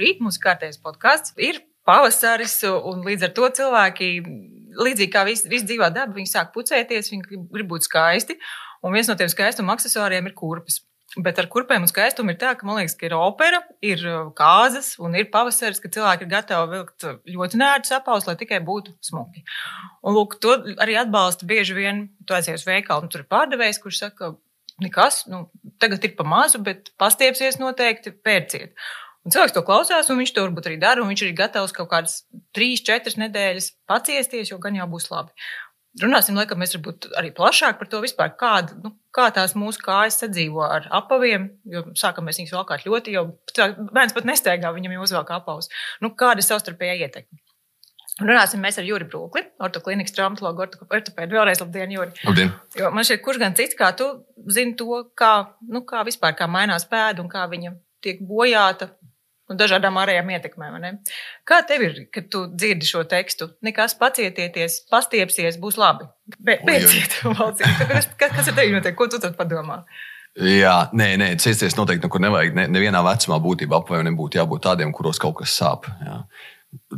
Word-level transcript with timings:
labrīt, 0.00 0.20
mūsu 0.24 0.40
kārtējais 0.40 0.80
podkāsts 0.80 1.34
ir 1.36 1.60
pavasaris, 1.84 2.62
un 2.64 3.04
līdz 3.04 3.28
ar 3.28 3.32
to 3.36 3.48
cilvēki, 3.60 4.10
līdzīgi 4.80 5.12
kā 5.12 5.24
visi, 5.28 5.48
visi 5.48 5.66
dzīvā 5.68 5.90
daba, 5.92 6.14
viņi 6.14 6.30
sāk 6.30 6.52
pucēties, 6.54 7.10
viņi 7.12 7.48
grib, 7.50 7.68
būt 7.68 7.84
skaisti, 7.84 8.38
un 8.82 8.94
viens 8.94 9.08
no 9.08 9.16
tiem 9.16 9.28
skaistuma 9.28 9.74
aksesuāriem 9.76 10.30
ir 10.30 10.34
kurpes. 10.34 10.84
Bet 11.18 11.40
ar 11.42 11.48
kurpēm 11.50 11.82
un 11.82 11.90
skaistumu 11.90 12.30
ir 12.30 12.36
tā, 12.38 12.52
ka 12.54 12.62
man 12.62 12.76
liekas, 12.78 12.94
ka 12.94 13.08
ir 13.08 13.16
opera, 13.16 13.58
ir 13.82 14.04
uh, 14.06 14.28
kāzas 14.30 14.92
un 15.02 15.16
ir 15.18 15.26
pavasaris, 15.32 15.80
ka 15.82 15.90
cilvēki 15.90 16.22
ir 16.22 16.30
gatavi 16.30 16.76
vilkt 16.76 17.06
ļoti 17.26 17.58
nērtus 17.58 17.96
apaus, 17.96 18.28
lai 18.28 18.36
tikai 18.38 18.60
būtu 18.62 18.94
smuki. 19.02 19.42
Un 20.06 20.14
lūk, 20.14 20.38
to 20.38 20.54
arī 20.78 20.94
atbalsta 21.00 21.48
bieži 21.50 21.74
vien, 21.74 22.04
tu 22.22 22.36
aizies 22.38 22.62
uz 22.62 22.68
veikalu, 22.68 23.08
un 23.08 23.10
tur 23.10 23.24
ir 23.24 23.30
pārdevējs, 23.34 23.82
kurš 23.82 24.04
saka, 24.04 24.30
nekas, 24.86 25.24
nu, 25.26 25.48
tagad 25.82 26.06
ir 26.06 26.14
pa 26.14 26.28
mazu, 26.30 26.62
bet 26.62 26.92
pastiepsies 27.02 27.58
noteikti, 27.58 28.14
pērciet. 28.14 28.78
Un 29.20 29.34
cilvēks 29.34 29.52
to 29.52 29.62
klausās, 29.66 30.08
un 30.08 30.20
viņš 30.20 30.30
to 30.32 30.44
varbūt 30.46 30.70
arī 30.70 30.76
dara, 30.80 31.02
un 31.02 31.10
viņš 31.12 31.22
ir 31.26 31.34
gatavs 31.36 31.74
kaut 31.76 31.90
kādas 31.90 32.22
trīs, 32.56 32.80
četras 32.84 33.18
nedēļas 33.20 33.74
paciesties, 33.90 34.52
jo 34.52 34.56
gan 34.62 34.78
jau 34.78 34.86
būs 34.88 35.10
labi. 35.12 35.34
Runāsim, 36.00 36.36
laikam, 36.38 36.60
mēs 36.62 36.72
varbūt 36.76 37.08
arī 37.18 37.32
plašāk 37.34 37.76
par 37.80 37.88
to 37.90 37.98
vispār, 38.00 38.30
kāda, 38.38 38.76
nu, 38.80 38.92
kā 39.12 39.26
tās 39.34 39.56
mūsu 39.58 39.82
kājas 39.82 40.20
sadzīvo 40.22 40.62
ar 40.62 40.86
apaviem, 41.00 41.48
jo 41.68 41.82
sākam 41.98 42.28
mēs 42.30 42.38
viņus 42.38 42.54
valkāt 42.54 42.86
ļoti, 42.86 43.16
jo 43.16 43.26
bērns 43.90 44.14
pat 44.14 44.28
nesteigā, 44.30 44.70
viņam 44.76 44.94
jau 44.94 45.08
uzvelk 45.08 45.32
apavus. 45.34 45.68
Nu, 46.00 46.12
kāda 46.14 46.40
ir 46.40 46.46
savstarpējā 46.46 46.94
ietekme? 47.02 47.42
Runāsim 48.20 48.62
mēs 48.62 48.78
ar 48.78 48.86
Juri 48.86 49.08
Brūkli, 49.08 49.42
ortoklinikas 49.64 50.14
traumatologu, 50.14 50.66
ortopēdu. 50.68 51.36
Vēlreiz 51.36 51.62
labdien, 51.62 51.92
Juri. 51.96 52.12
Labdien. 52.28 52.52
Jo 52.76 52.90
man 52.94 53.06
šeit 53.08 53.22
kurš 53.24 53.40
gan 53.40 53.56
cits, 53.58 53.76
kā 53.78 53.90
tu 53.96 54.10
zini 54.52 54.76
to, 54.78 55.02
kā, 55.16 55.32
nu, 55.72 55.82
kā 55.88 56.04
vispār 56.06 56.36
kā 56.38 56.48
mainās 56.50 56.84
pēda 56.90 57.24
un 57.24 57.30
kā 57.32 57.46
viņa 57.50 57.72
tiek 58.04 58.20
bojāta 58.28 58.90
un 59.50 59.58
dažādām 59.60 59.98
ārējām 60.00 60.30
ietekmēm. 60.36 61.00
Kā 61.48 61.60
tev 61.66 61.84
ir, 61.88 61.98
kad 62.14 62.30
tu 62.32 62.44
dzirdi 62.50 62.88
šo 62.88 63.04
tekstu? 63.10 63.50
Nekas 63.66 63.96
pacietieties, 63.98 64.84
pastiepsies, 64.92 65.58
būs 65.60 65.78
labi. 65.80 66.08
Be, 66.38 66.60
beidziet, 66.66 67.20
kas, 67.90 68.08
kas 68.20 68.48
ir 68.48 68.56
tev 68.56 68.72
notiek? 68.76 68.96
Ko 68.98 69.10
tu 69.10 69.20
tad 69.22 69.36
padomā? 69.38 69.82
Jā, 70.38 70.74
nē, 70.94 71.16
nē, 71.18 71.32
ciesties 71.42 71.74
noteikti 71.74 72.06
nekur 72.06 72.22
nevajag. 72.22 72.54
Ne, 72.54 72.68
nevienā 72.70 73.02
vecumā 73.02 73.40
būtībā 73.42 73.80
apaviem 73.80 74.06
nebūtu 74.12 74.38
jābūt 74.38 74.62
tādiem, 74.68 74.92
kuros 74.94 75.18
kaut 75.20 75.40
kas 75.40 75.56
sāp. 75.58 75.88
Jā. 76.04 76.20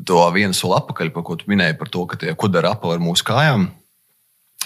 To 0.08 0.26
vienu 0.34 0.52
soli 0.52 0.76
atpakaļ, 0.76 1.14
par 1.14 1.24
ko 1.24 1.38
tu 1.40 1.48
minēji, 1.48 1.78
par 1.80 1.88
to, 1.88 2.04
ka 2.10 2.18
tie 2.20 2.34
kudara 2.36 2.74
apavi 2.76 2.98
ar 2.98 3.00
mūsu 3.00 3.24
kājām. 3.24 3.70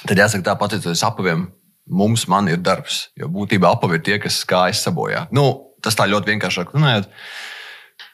Tad 0.03 0.19
jāsaka, 0.19 0.48
tā 0.48 0.56
pateicoties 0.59 1.05
apaviem, 1.06 1.47
mums 1.87 2.27
ir 2.50 2.59
darbs. 2.59 3.06
Jo 3.17 3.31
būtībā 3.31 3.71
apavi 3.71 4.00
ir 4.00 4.03
tie, 4.03 4.19
kas 4.19 4.43
kājas 4.45 4.83
sabojā. 4.83 5.28
Nu, 5.31 5.73
tas 5.83 5.95
tā 5.95 6.09
ļoti 6.11 6.34
vienkāršāk 6.34 6.75
runājot. 6.75 7.06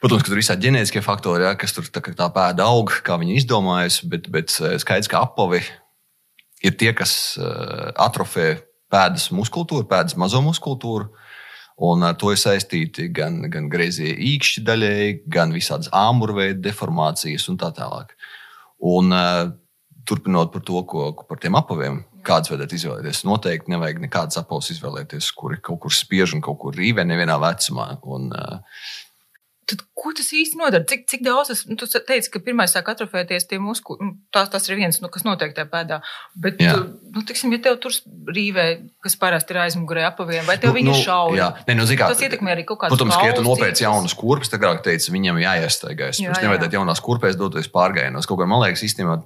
Protams, 0.03 0.23
ka 0.23 0.29
tur 0.29 0.37
ir 0.37 0.43
visādi 0.43 0.67
ģenētiskie 0.67 1.03
faktori, 1.03 1.45
ja, 1.47 1.53
kas 1.59 1.75
tur 1.75 1.87
tā, 1.87 2.01
tā 2.03 2.27
pēda 2.35 2.67
aug, 2.67 2.91
kā 3.05 3.17
viņi 3.19 3.37
izdomājusi, 3.39 4.09
bet, 4.11 4.29
bet 4.33 4.53
eh, 4.59 4.77
skaidrs, 4.81 5.09
ka 5.11 5.23
apavi 5.27 5.61
ir 6.63 6.77
tie, 6.79 6.91
kas 6.95 7.35
eh, 7.39 7.89
atrofē 8.03 8.47
pēdas 8.93 9.29
muskultūru, 9.35 9.87
pēdas 9.89 10.17
mazo 10.19 10.43
muskultūru. 10.45 11.09
Un 11.83 12.05
ar 12.05 12.13
to 12.21 12.29
ir 12.29 12.37
saistīti 12.37 13.07
gan, 13.09 13.39
gan 13.49 13.65
grazījie 13.71 14.13
īkšķi 14.35 14.61
daļēji, 14.67 15.13
gan 15.33 15.55
visādas 15.55 15.89
āmurveida 15.89 16.61
deformācijas 16.67 17.47
un 17.49 17.57
tā 17.57 17.71
tālāk. 17.73 18.13
Un, 18.83 19.09
uh, 19.09 19.47
turpinot 20.05 20.51
par 20.53 20.61
to, 20.61 20.83
ko 20.85 21.11
par 21.27 21.39
tiem 21.41 21.57
apaviem, 21.57 22.03
kādas 22.27 22.51
vajadzētu 22.51 22.77
izvēlēties. 22.77 23.23
Noteikti 23.27 23.73
nevajag 23.73 24.03
nekādas 24.03 24.39
apavus 24.39 24.69
izvēlēties, 24.75 25.31
kuri 25.35 25.59
kaut 25.63 25.81
kur 25.83 25.95
spiež 25.95 26.35
un 26.37 26.43
kaut 26.43 26.59
kur 26.61 26.77
rīvē 26.77 27.05
nevienā 27.07 27.39
vecumā. 27.41 27.89
Un, 28.15 28.29
uh, 28.31 28.85
Tad, 29.69 29.79
ko 29.95 30.11
tas 30.15 30.27
īsti 30.35 30.57
nodara? 30.59 30.83
Cik, 30.87 31.05
cik 31.07 31.21
daudz 31.23 31.51
tas, 31.51 31.61
nu, 31.69 31.77
tu 31.79 31.87
teici, 31.87 32.27
ka 32.33 32.41
pirmā 32.43 32.65
sāk 32.67 32.89
atrofēties 32.91 33.45
tie 33.47 33.59
muskuļi, 33.63 34.03
nu, 34.03 34.15
tās, 34.35 34.49
tas 34.51 34.67
ir 34.67 34.75
viens, 34.79 34.97
nu, 34.99 35.07
kas 35.13 35.23
notiek 35.23 35.53
tajā 35.55 35.69
pēdā. 35.71 35.99
Bet, 36.35 36.59
jā. 36.63 36.73
nu, 37.15 37.23
tiksim, 37.27 37.53
ja 37.55 37.61
tev 37.63 37.77
tur 37.83 37.95
rīvē, 38.35 38.65
kas 39.05 39.15
parasti 39.21 39.55
ir 39.55 39.61
aizmugurē 39.63 40.03
apaviem, 40.09 40.43
vai 40.49 40.57
tev 40.59 40.73
nu, 40.73 40.79
viņi 40.81 40.91
nu, 40.91 40.97
šauja? 40.99 41.37
Jā, 41.39 41.47
ne, 41.69 41.77
nu, 41.79 41.87
zikā, 41.87 42.09
tas 42.11 42.25
ietekmē 42.27 42.57
arī 42.57 42.65
kaut 42.67 42.81
kādu. 42.83 42.97
Protams, 42.97 43.15
ka, 43.15 43.29
ja 43.29 43.37
tu 43.37 43.45
nopēc 43.47 43.83
jaunas 43.85 44.17
kurpes, 44.19 44.51
tad 44.51 44.59
agrāk 44.59 44.83
teica, 44.89 45.15
viņam 45.15 45.39
jāiestaigājas. 45.45 46.19
Jā, 46.19 46.33
Pirms 46.33 46.43
nevajadzētu 46.43 46.79
jaunās 46.81 47.03
kurpēs 47.07 47.39
doties 47.39 47.71
pārgājienos. 47.71 48.27
Kaut 48.27 48.43
kā 48.43 48.49
man 48.49 48.65
liekas, 48.65 48.83
īstenībā 48.89 49.21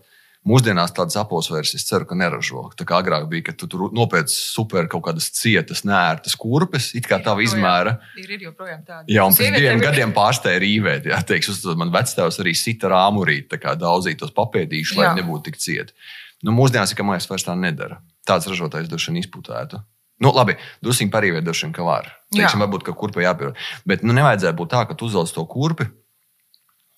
Mūsdienās 0.48 0.94
tādas 0.96 1.18
apelsnes 1.20 1.52
vairs, 1.52 1.74
es 1.76 1.84
ceru, 1.88 2.06
ka 2.08 2.16
neražo. 2.16 2.68
Tā 2.78 2.86
kā 2.88 3.00
agrāk 3.02 3.26
bija, 3.32 3.48
ka 3.50 3.56
tu 3.58 3.68
tur 3.72 3.88
nopērci 3.96 4.36
super 4.38 4.86
kaut 4.92 5.04
kādas 5.08 5.32
cietas, 5.36 5.82
nērtas 5.88 6.38
kurpes, 6.40 6.92
it 6.96 7.10
kā 7.10 7.20
tā 7.24 7.34
izmēra. 7.44 7.98
Ir, 8.22 8.30
ir 8.38 8.46
joprojām 8.48 8.86
tāda. 8.86 9.04
Jā, 9.12 9.26
un 9.28 9.36
pēc 9.36 9.58
diviem 9.58 9.82
gadiem 9.84 10.14
pārsteigta 10.16 10.62
rīvēt. 10.64 11.10
Jā, 11.12 11.20
teiks, 11.28 11.52
uz, 11.52 11.66
man 11.80 11.92
vectēvs 11.96 12.40
arī 12.44 12.56
sita 12.56 12.94
rāmurīt, 12.94 13.50
tā 13.52 13.60
kā 13.60 13.76
daudzīt 13.80 14.22
tos 14.22 14.32
papēdīšus, 14.38 15.02
lai 15.02 15.12
nebūtu 15.20 15.50
tik 15.50 15.60
cieti. 15.64 15.98
Nu, 16.46 16.54
mūsdienās, 16.56 16.94
ka 16.96 17.04
mājas 17.04 17.28
vairs 17.28 17.48
tā 17.48 17.58
nedara. 17.58 18.00
Tāds 18.28 18.48
ražotājs 18.48 18.92
droši 18.92 19.12
vien 19.12 19.24
izputētu. 19.24 19.82
Nu, 20.24 20.32
labi, 20.34 20.56
dusiņu 20.86 21.14
parīvēt 21.14 21.46
droši 21.46 21.68
vien, 21.68 21.74
ka 21.76 21.86
var. 21.86 22.10
Teiksim, 22.34 22.62
varbūt, 22.64 22.86
ka 22.88 22.96
kurpē 22.98 23.26
jāpierod. 23.26 23.58
Bet 23.90 24.06
nu, 24.06 24.16
nevajadzētu 24.18 24.58
būt 24.58 24.72
tā, 24.74 24.84
ka 24.90 24.98
tu 24.98 25.10
uzvelc 25.10 25.34
to 25.34 25.44
kurpi 25.50 25.90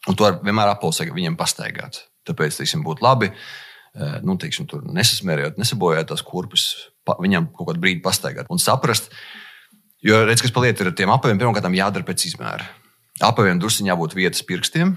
un 0.08 0.16
tu 0.16 0.28
vienmēr 0.46 0.72
apelsē 0.76 1.10
viņiem 1.12 1.36
pastaigāt. 1.40 2.06
Tāpēc, 2.28 2.60
teiksim, 2.60 2.84
būtu 2.86 3.06
labi, 3.06 3.32
eh, 3.32 4.18
nu, 4.26 4.36
teiksim, 4.42 4.68
tur 4.70 4.84
nesasmērējot, 4.86 5.60
nesabojājot 5.62 6.12
tās 6.12 6.26
kurpes, 6.26 6.66
pa, 7.08 7.18
viņam 7.22 7.52
kaut 7.56 7.72
kādu 7.72 7.84
brīdi 7.84 8.04
pastaigāt 8.06 8.50
un 8.50 8.62
saprast. 8.62 9.12
Jo, 10.06 10.24
redz, 10.28 10.44
kas 10.44 10.56
paliek 10.56 10.80
ar 10.80 10.94
tiem 10.96 11.12
apaviem, 11.12 11.40
pirmkārt, 11.40 11.68
jādara 11.76 12.08
pēc 12.08 12.30
izmēra. 12.32 12.68
Apaviem 13.20 13.60
druskuļi 13.60 13.92
jābūt 13.92 14.16
vietas 14.16 14.46
pirkstiem, 14.48 14.94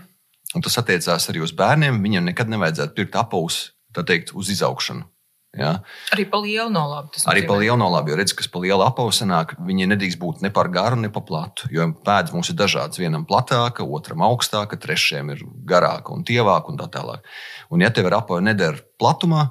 un 0.55 0.63
tas 0.63 0.79
attiecās 0.79 1.27
arī 1.31 1.43
uz 1.43 1.51
bērniem. 1.59 1.99
Viņiem 2.05 2.29
nekad 2.31 2.53
nevajadzētu 2.53 2.95
pirkt 2.95 3.19
apavus, 3.19 3.73
tā 3.95 4.05
teikt, 4.07 4.31
uz 4.39 4.53
izaugšanu. 4.55 5.09
Ja? 5.53 5.83
Arī 6.15 6.25
pa 6.33 6.39
lielu 6.41 6.71
nolabi. 6.73 7.21
Arī 7.29 7.43
pa 7.45 7.59
lielu 7.61 7.77
nolabi, 7.77 8.13
jo 8.13 8.17
redz, 8.17 8.33
kas 8.37 8.49
pa 8.49 8.63
lielu 8.63 8.81
apavu 8.87 9.13
sanāk, 9.13 9.53
viņi 9.61 9.91
nedrīkst 9.91 10.21
būt 10.21 10.45
ne 10.45 10.51
par 10.55 10.71
garu, 10.73 10.97
ne 11.03 11.11
par 11.13 11.27
platu. 11.29 11.69
Jo 11.73 11.91
pēdas 11.93 12.33
mums 12.33 12.49
ir 12.49 12.57
dažādas. 12.57 13.01
Vienam 13.03 13.27
platāka, 13.29 13.85
otram 13.85 14.25
augstāka, 14.25 14.81
trešajam 14.81 15.35
ir 15.35 15.45
garāka 15.69 16.17
un 16.17 16.25
tievāka 16.25 16.73
un 16.73 16.81
tā 16.81 16.89
tālāk. 16.95 17.29
Un 17.69 17.85
ja 17.85 17.93
tev 17.93 18.09
ir 18.09 18.17
apava 18.17 18.41
nedara 18.41 18.81
platumā, 19.01 19.51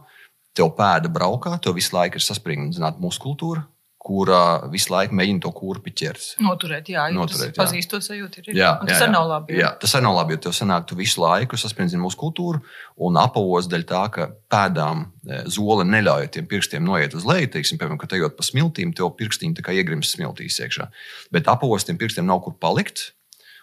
tev 0.57 0.73
pēda 0.77 1.11
braukā, 1.13 1.53
tev 1.61 1.77
visu 1.77 1.93
laiku 1.95 2.17
ir 2.17 2.25
saspringta 2.25 2.95
muskultūra, 2.97 3.67
kurā 4.01 4.69
visu 4.71 4.89
laiku 4.93 5.15
mēģina 5.17 5.43
to 5.43 5.51
kurpi 5.53 5.93
ķert. 5.93 6.23
Noturēt, 6.41 6.89
jā, 6.89 7.03
Noturēt, 7.13 7.53
jā. 7.53 7.57
pazīst 7.59 7.91
to 7.91 7.99
sajūtu. 8.01 8.41
Ir, 8.41 8.57
jā, 8.57 8.71
tas 8.87 9.03
arī 9.05 9.13
nav 9.13 9.27
labi. 9.29 9.55
Jā. 9.55 9.61
jā, 9.61 9.69
tas 9.83 9.93
arī 9.97 10.07
nav 10.07 10.17
labi, 10.17 10.35
jo 10.35 10.41
tev 10.47 10.55
sanāk, 10.57 10.87
tu 10.89 10.97
visu 10.97 11.21
laiku 11.21 11.59
sasprindzini 11.59 12.01
mūsu 12.01 12.17
kultūru 12.21 12.63
un 13.05 13.19
apavos 13.21 13.69
dēļ 13.69 13.85
tā, 13.91 14.01
ka 14.15 14.27
pēdām 14.51 15.05
e, 15.05 15.43
zole 15.53 15.85
neļauj 15.85 16.31
tiem 16.33 16.49
pirkstiem 16.49 16.85
noiet 16.87 17.13
uz 17.17 17.27
leju. 17.29 17.53
Teiksim, 17.53 17.77
piemēram, 17.81 18.01
kad 18.01 18.17
ejot 18.17 18.37
pa 18.39 18.47
smiltīm, 18.47 18.95
tev 18.97 19.13
pirkstiņi 19.21 19.61
iegrims 19.77 20.15
smiltīs 20.15 20.57
iekšā. 20.65 20.89
Bet 21.33 21.49
apavos 21.51 21.85
tiem 21.85 22.01
pirkstiem 22.01 22.25
nav 22.25 22.41
kur 22.47 22.57
palikt. 22.57 23.11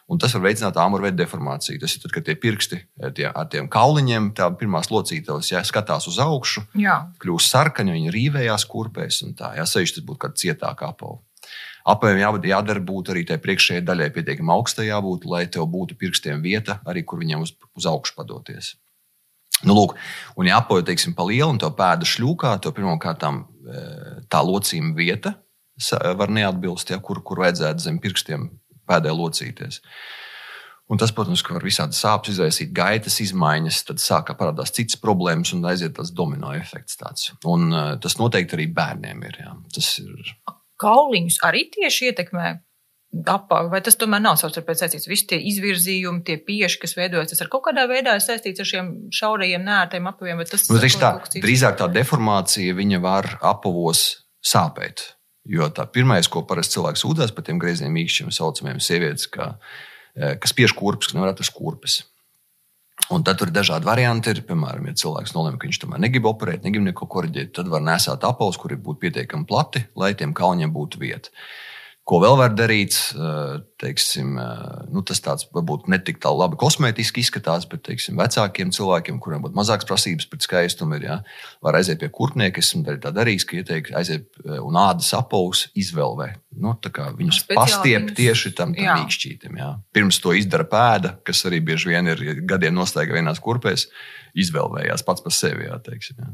Un 0.08 0.16
tas 0.20 0.32
var 0.32 0.46
veicināt 0.46 0.78
āmurveida 0.80 1.18
deformāciju. 1.20 1.82
Tas 1.82 1.94
ir 1.94 2.02
tad, 2.02 2.14
kad 2.14 2.24
tie 2.24 2.34
pirksti 2.40 2.78
eh, 2.80 3.12
tie, 3.14 3.26
ar 3.28 3.48
tiem 3.52 3.68
kauliņiem, 3.72 4.30
tā 4.38 4.48
pirmās 4.56 4.88
locītavas, 4.92 5.50
ja 5.52 5.60
skatās 5.66 6.08
uz 6.08 6.16
augšu, 6.24 6.64
jā. 6.80 6.96
kļūst 7.20 7.54
sarkaņi, 7.54 7.96
viņi 7.98 8.14
rīvējās 8.14 8.64
kurpēs 8.70 9.22
un 9.26 9.34
tā. 9.38 9.52
Jā, 9.58 9.66
sevišķi 9.68 10.00
tas 10.00 10.08
būtu 10.08 10.22
kāda 10.24 10.40
cietāka 10.40 10.92
apava. 10.94 11.20
Apaviem 11.88 12.20
jādara 12.44 12.82
būt 12.84 13.12
arī 13.12 13.22
tai 13.28 13.38
priekšējai 13.40 13.84
daļai 13.86 14.10
pietiekami 14.12 14.52
augstai, 14.52 14.90
jābūt, 14.90 15.24
lai 15.28 15.46
tev 15.48 15.68
būtu 15.72 15.96
pirkstiem 16.00 16.42
vieta, 16.44 16.82
arī 16.88 17.04
kur 17.04 17.20
viņiem 17.20 17.44
uz, 17.44 17.54
uz 17.78 17.88
augšu 17.88 18.16
padoties. 18.16 18.74
Nu, 19.64 19.74
lūk, 19.74 19.96
un, 20.38 20.46
ja 20.46 20.60
apavi, 20.60 20.84
teiksim, 20.86 21.16
pa 21.18 21.24
lielu 21.26 21.48
un 21.50 21.60
to 21.60 21.70
pēda 21.74 22.06
šļūkā, 22.06 22.54
to 22.62 22.72
pirmkārt 22.76 23.24
eh, 23.28 23.44
tā 24.30 24.42
locījuma 24.44 24.96
vieta 24.96 25.34
var 26.18 26.30
neatbilst, 26.34 26.90
ja, 26.90 26.98
kur, 27.02 27.20
kur 27.22 27.44
vajadzētu 27.44 27.84
zem 27.84 27.98
pirkstiem 28.02 28.48
pēdē 28.88 29.12
locīties. 29.14 29.82
Un 30.88 30.96
tas, 30.96 31.12
protams, 31.12 31.42
var 31.44 31.64
visādi 31.64 31.96
sāpes 31.96 32.32
izraisīt, 32.32 32.70
gaitas 32.76 33.18
izmaiņas, 33.20 33.82
tad 33.90 34.00
sāk 34.00 34.30
parādās 34.38 34.72
citas 34.72 34.96
problēmas 35.02 35.52
un 35.52 35.66
aiziet 35.68 35.92
tas 35.98 36.14
domino 36.16 36.54
efekts. 36.56 36.96
Tāds. 36.96 37.26
Un, 37.44 37.68
uh, 37.74 37.90
tas 38.00 38.16
noteikti 38.16 38.56
arī 38.56 38.70
bērniem 38.72 39.20
ir. 39.28 39.36
Jā. 39.44 39.52
Tas 39.74 39.90
ir. 40.00 40.32
Kauliņus 40.80 41.42
arī 41.44 41.66
tieši 41.74 42.08
ietekmē 42.08 42.54
apavi, 43.28 43.70
vai 43.72 43.80
tas 43.84 43.96
tomēr 44.00 44.22
nav 44.22 44.38
savstarpēji 44.40 44.82
saistīts? 44.82 45.10
Visi 45.10 45.28
tie 45.30 45.38
izvirzījumi, 45.50 46.22
tie 46.24 46.38
pieši, 46.44 46.80
kas 46.82 46.96
veidojas, 46.96 47.32
tas 47.32 47.44
ar 47.44 47.52
kaut 47.52 47.66
kādā 47.68 47.84
veidā 47.90 48.16
ir 48.16 48.24
saistīts 48.24 48.64
ar 48.64 48.68
šiem 48.68 48.90
šaurajiem, 49.14 49.64
nērtiem 49.64 50.08
apaviem. 50.08 50.40
Tas, 50.48 50.68
nu, 50.72 50.80
tā, 50.80 51.12
drīzāk 51.36 51.78
tā 51.80 51.88
deformācija 51.92 52.76
var 53.02 53.34
apavos 53.44 54.08
sāpēt. 54.44 55.17
Jo 55.48 55.70
tā 55.72 55.86
pirmais, 55.88 56.28
ko 56.28 56.42
parasti 56.44 56.76
cilvēks 56.76 57.02
sūdzas 57.04 57.32
par 57.32 57.46
tiem 57.46 57.60
greiziem 57.60 57.94
īkšķiem, 58.02 58.32
saucamiem 58.34 58.80
sievietes, 58.84 59.28
ka, 59.32 59.54
e, 60.12 60.34
kas 60.36 60.52
spiež 60.52 60.74
kurpes, 60.76 61.08
ka 61.08 61.16
nevar 61.16 61.32
atrast 61.32 61.54
kurpes. 61.56 62.02
Un 63.14 63.22
tad 63.24 63.40
ir 63.44 63.52
dažādi 63.54 63.86
varianti. 63.88 64.34
Ir, 64.34 64.42
piemēram, 64.44 64.90
ja 64.90 64.98
cilvēks 65.04 65.32
nolēma, 65.36 65.56
ka 65.60 65.68
viņš 65.68 65.80
tomēr 65.84 66.02
negrib 66.02 66.26
operēt, 66.28 66.66
negrib 66.66 66.84
neko 66.90 67.08
korģēt, 67.08 67.54
tad 67.56 67.70
var 67.72 67.84
nesāt 67.84 68.26
apelsnes, 68.26 68.60
kuri 68.60 68.76
būtu 68.76 69.06
pietiekami 69.06 69.48
plati, 69.48 69.86
lai 69.96 70.12
tiem 70.18 70.34
kalņiem 70.36 70.74
būtu 70.74 71.00
vieta. 71.00 71.32
Ko 72.08 72.22
vēl 72.22 72.38
var 72.40 72.54
darīt? 72.56 72.96
Eh, 73.12 73.58
teiksim, 73.82 74.38
eh, 74.40 74.86
nu, 74.88 75.02
tas 75.04 75.20
tāds 75.20 75.44
varbūt 75.52 75.90
ne 75.92 75.98
tik 76.00 76.24
labi 76.24 76.56
kosmētiski 76.56 77.20
izskatās, 77.20 77.66
bet 77.68 77.82
teiksim, 77.84 78.16
vecākiem 78.16 78.72
cilvēkiem, 78.72 79.18
kuriem 79.20 79.44
būtu 79.44 79.58
mazākas 79.58 79.84
prasības 79.84 80.28
pret 80.30 80.46
skaistumu, 80.46 80.96
ir 80.96 81.04
ja, 81.04 81.18
var 81.60 81.76
aiziet 81.76 82.00
pie 82.00 82.08
kurpnieka. 82.08 82.64
Es 82.64 82.72
esmu 82.72 82.96
tā 83.02 83.12
darījis, 83.12 83.44
ka 83.44 83.60
ieteiktu 83.60 83.96
aiziet 84.00 84.24
eh, 84.46 84.56
un 84.56 84.80
ādas 84.80 85.12
apavus 85.18 85.66
izvēlē. 85.76 86.30
Nu, 86.56 86.72
viņus 87.20 87.44
pastiep 87.52 88.14
tieši 88.16 88.54
tam, 88.56 88.72
tam 88.72 89.02
mīkšķītam. 89.02 89.60
Ja. 89.60 89.74
Pirms 89.92 90.22
to 90.24 90.32
izdara 90.32 90.64
pēda, 90.64 91.18
kas 91.28 91.44
arī 91.44 91.60
bieži 91.60 91.92
vien 91.92 92.08
ir 92.08 92.24
gadiem 92.48 92.72
nostaigā 92.74 93.20
vienās 93.20 93.38
kurpēs, 93.44 93.90
izvēlējās 94.32 95.04
pats 95.04 95.28
par 95.28 95.36
sevi. 95.36 95.68
Ja, 95.68 95.76
teiksim, 95.84 96.24
ja. 96.24 96.32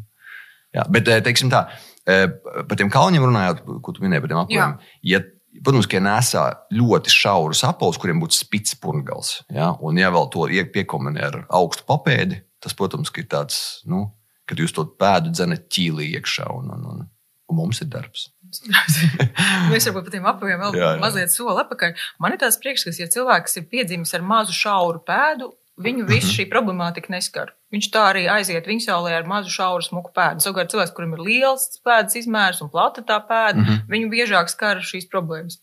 Jā, 0.74 0.82
bet, 0.90 1.06
teiksim 1.22 1.50
tā, 1.52 1.68
par 2.02 2.78
tiem 2.78 2.88
kalniem 2.90 3.22
runājot, 3.22 3.60
ko 3.82 3.92
tu 3.94 4.02
minēji 4.02 4.22
par 4.24 4.30
tiem 4.32 4.40
apaviem. 4.40 4.72
Ja 5.06 5.20
Protams, 5.62 5.86
ka 5.90 6.00
nesā 6.02 6.44
ļoti 6.74 7.12
šaurus 7.14 7.62
apelsīnus, 7.66 8.00
kuriem 8.02 8.20
būtu 8.22 8.38
spits 8.40 8.74
pungals. 8.80 9.36
Ja? 9.54 9.72
Un, 9.78 10.00
ja 10.00 10.10
vēl 10.14 10.26
to 10.34 10.48
piekombinē 10.74 11.26
ar 11.28 11.40
augstu 11.54 11.86
papēdi, 11.86 12.40
tas, 12.64 12.74
protams, 12.74 13.12
ir 13.14 13.28
tāds, 13.30 13.58
nu, 13.86 14.08
kad 14.48 14.58
jūs 14.60 14.74
to 14.74 14.86
pēdu 14.98 15.32
dzenat 15.34 15.68
ķīlī 15.72 16.10
iekšā. 16.18 16.48
Un, 16.58 16.72
un, 16.74 16.86
un, 16.90 17.04
un 17.50 17.60
mums 17.60 17.82
ir 17.84 17.90
darbs. 17.92 18.28
Mēs 19.70 19.88
varbūt 19.88 20.06
par 20.06 20.12
tiem 20.14 20.26
apaviem 20.30 20.60
vēl 20.62 20.78
jā, 20.78 20.90
jā. 20.94 21.02
mazliet 21.02 21.32
soli 21.34 21.56
atpakaļ. 21.64 21.94
Man 22.22 22.34
ir 22.34 22.42
tāds 22.42 22.58
priekšstats, 22.62 23.00
ja 23.02 23.10
cilvēks 23.10 23.58
ir 23.60 23.68
piedzimis 23.70 24.14
ar 24.16 24.24
mazu 24.26 24.54
šauru 24.56 25.02
pēdu, 25.06 25.50
viņu 25.80 26.04
-hmm. 26.06 26.30
šī 26.36 26.46
problemātika 26.50 27.10
neskar. 27.10 27.52
Viņš 27.72 27.90
tā 27.90 28.04
arī 28.12 28.28
aiziet 28.30 28.66
viņa 28.66 28.86
saulē 28.86 29.16
ar 29.18 29.26
mazu 29.26 29.50
šauru 29.50 29.82
smuku 29.82 30.12
pēdu. 30.14 30.40
Savukārt 30.40 30.70
cilvēks, 30.70 30.94
kurim 30.94 31.12
ir 31.14 31.20
liels 31.20 31.80
pēdas 31.84 32.14
izmērs 32.16 32.62
un 32.62 32.70
plata 32.70 33.02
tā 33.02 33.18
pēda, 33.18 33.58
mm 33.58 33.64
-hmm. 33.64 33.82
viņu 33.88 34.10
biežāk 34.10 34.48
skar 34.48 34.82
šīs 34.82 35.10
problēmas. 35.10 35.58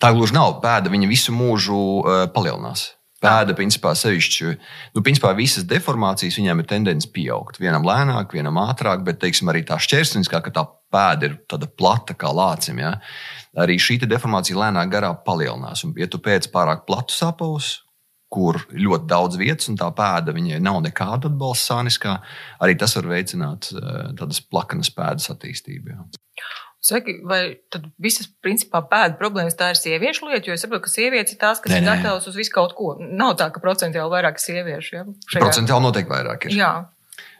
Tā 0.00 0.12
gluži 0.12 0.34
nav. 0.34 0.60
Pēda 0.64 0.90
viņa 0.90 1.08
visu 1.08 1.32
mūžu 1.32 1.78
uh, 2.02 2.26
palielinās. 2.34 2.94
Pēda, 3.24 3.54
principā, 3.56 3.94
sevišķi, 3.96 4.58
nu, 4.94 5.02
principā, 5.02 5.32
visas 5.36 5.64
deformācijas 5.64 6.36
viņiem 6.36 6.60
ir 6.60 6.66
tendence 6.66 7.08
pieaugt. 7.08 7.56
Vienam 7.60 7.86
lēnāk, 7.86 8.34
vienam 8.36 8.58
ātrāk, 8.60 9.04
bet, 9.04 9.18
teiksim, 9.22 9.48
arī 9.48 9.62
tā 9.64 9.78
šķērsniskā, 9.80 10.42
ka 10.44 10.50
tā 10.50 10.66
pēda 10.92 11.30
ir 11.30 11.38
tāda 11.48 11.66
plata 11.66 12.12
kā 12.12 12.28
lācim. 12.28 12.82
Ja? 12.82 12.98
Arī 13.56 13.78
šī 13.80 13.96
deformācija 14.04 14.58
lēnāk 14.58 14.92
garā 14.92 15.14
palielinās. 15.14 15.84
Un, 15.84 15.94
ja 15.96 16.06
tu 16.06 16.18
pēc 16.18 16.50
pārāk 16.52 16.84
platu 16.84 17.16
sapavus, 17.16 17.83
kur 18.34 18.58
ļoti 18.72 19.08
daudz 19.10 19.38
vietas, 19.38 19.70
un 19.70 19.78
tā 19.78 19.88
pēda 19.94 20.34
viņai 20.34 20.60
nav 20.62 20.80
nekāda 20.84 21.30
atbalsta 21.30 21.74
sāniskā, 21.74 22.18
arī 22.64 22.76
tas 22.80 22.96
var 22.98 23.10
veicināt 23.12 23.70
eh, 23.74 24.10
tādas 24.18 24.42
plakanas 24.42 24.90
pēdas 24.94 25.30
attīstību. 25.34 25.94
Jā. 25.94 26.06
Saki, 26.84 27.14
vai 27.24 27.40
tad 27.72 27.86
visas 28.02 28.26
principā 28.44 28.82
pēdas 28.90 29.16
problēmas 29.20 29.56
tā 29.56 29.70
ir 29.72 29.78
sieviešu 29.80 30.28
lieta? 30.28 30.50
Jo 30.50 30.56
es 30.56 30.64
saprotu, 30.66 30.84
ka 30.84 30.92
sievietes 30.92 31.32
ir 31.32 31.40
tās, 31.40 31.62
kas 31.64 31.72
nē, 31.72 31.78
ir 31.80 31.86
gatavas 31.88 32.26
uz 32.28 32.36
visu 32.36 32.52
kaut 32.52 32.74
ko. 32.76 32.90
Nav 33.00 33.38
tā, 33.40 33.48
ka 33.54 33.62
procentuāli 33.62 34.12
vairāk 34.12 34.42
sieviešu. 34.42 34.98
Ja, 34.98 35.06
šajā... 35.30 35.46
Procentuāli 35.46 35.86
noteikti 35.86 36.12
vairāk 36.12 36.44
ir. 36.50 36.58
Jā. 36.58 36.74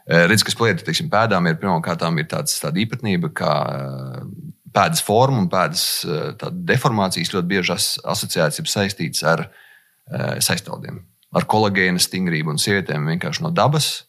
Eh, 0.07 0.25
redz, 0.31 0.47
kas 0.47 0.57
lieta, 0.63 0.87
teiksim, 0.87 1.11
pēdām 1.13 1.51
ir 1.51 1.59
pirmkārt 1.61 2.07
ir 2.07 2.31
tāds, 2.31 2.57
tāda 2.63 2.81
īpatnība, 2.81 3.35
ka 3.37 3.51
eh, 3.75 4.25
pēdas 4.73 5.05
forma 5.05 5.43
un 5.43 5.51
pēdas 5.53 5.85
deformācijas 6.73 7.35
ļoti 7.37 7.51
bieži 7.53 7.77
asociēts 7.77 8.63
ir 8.63 8.73
saistīts 8.73 9.29
ar 9.29 9.45
uh, 9.45 9.61
Eh, 10.05 10.41
saistaudiem. 10.45 10.99
Ar 11.35 11.47
kolagēna 11.49 12.03
stingrību 12.03 12.53
un 12.53 12.59
sievietēm 12.61 13.07
vienkārši 13.09 13.41
no 13.47 13.51
dabas 13.55 14.05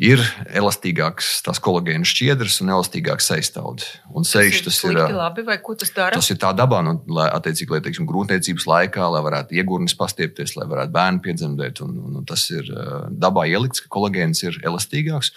ir 0.00 0.20
elastīgāks 0.56 1.42
tās 1.44 1.60
kolagēna 1.60 2.08
šķiedras 2.08 2.56
un 2.64 2.72
elastīgāks 2.72 3.28
saistauds. 3.28 3.90
Un 4.16 4.24
sevišķi 4.28 4.64
tas 4.64 4.78
ir. 4.88 4.96
Tas 4.96 5.12
ir 5.12 5.18
labi, 5.18 5.44
vai 5.44 5.58
ko 5.64 5.76
tas 5.76 5.92
dara? 5.92 6.16
Tas 6.16 6.30
ir 6.32 6.40
tā 6.40 6.54
dabā, 6.56 6.80
nu, 6.84 6.94
lai, 7.12 7.26
attiecīgi, 7.36 7.76
lai, 7.76 7.80
teiksim, 7.84 8.08
grūtniecības 8.08 8.66
laikā, 8.72 9.08
lai 9.12 9.20
varētu 9.24 9.58
iegurnis 9.60 9.96
pastiepties, 10.00 10.54
lai 10.56 10.64
varētu 10.70 10.94
bērnu 10.96 11.24
piedzemdēt. 11.24 11.82
Un, 11.84 11.96
un, 12.00 12.20
un 12.22 12.28
tas 12.28 12.46
ir 12.52 12.68
eh, 12.72 12.94
dabā 13.12 13.44
ielikts, 13.52 13.84
ka 13.84 13.92
kolagēns 13.98 14.44
ir 14.46 14.56
elastīgāks. 14.64 15.34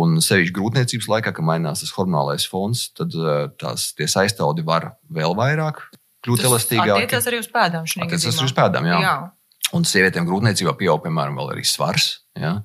Un 0.00 0.16
sevišķi 0.24 0.56
grūtniecības 0.60 1.10
laikā, 1.12 1.36
kad 1.36 1.44
mainās 1.44 1.84
tas 1.84 1.92
hormonālais 1.96 2.48
fons, 2.48 2.88
tad 2.96 3.12
eh, 3.20 3.44
tās 3.60 3.92
saistaudi 4.16 4.64
var 4.64 4.94
vēl 5.12 5.36
vairāk 5.36 5.84
kļūt 6.24 6.46
elastīgāki. 6.48 6.90
Tas 6.90 7.04
attiecas 7.04 7.30
arī 7.30 7.42
uz 7.42 7.50
pēdām. 7.52 7.88
Tas 8.14 8.26
ir 8.30 8.46
uz 8.46 8.56
pēdām, 8.56 8.88
jā. 8.88 9.00
jā. 9.04 9.14
Un 9.76 9.86
sievietēm 9.88 10.26
grūtniecībā 10.28 10.74
pieaug, 10.78 11.02
piemēram, 11.04 11.40
arī 11.48 11.64
svars. 11.68 12.18
Jā. 12.38 12.58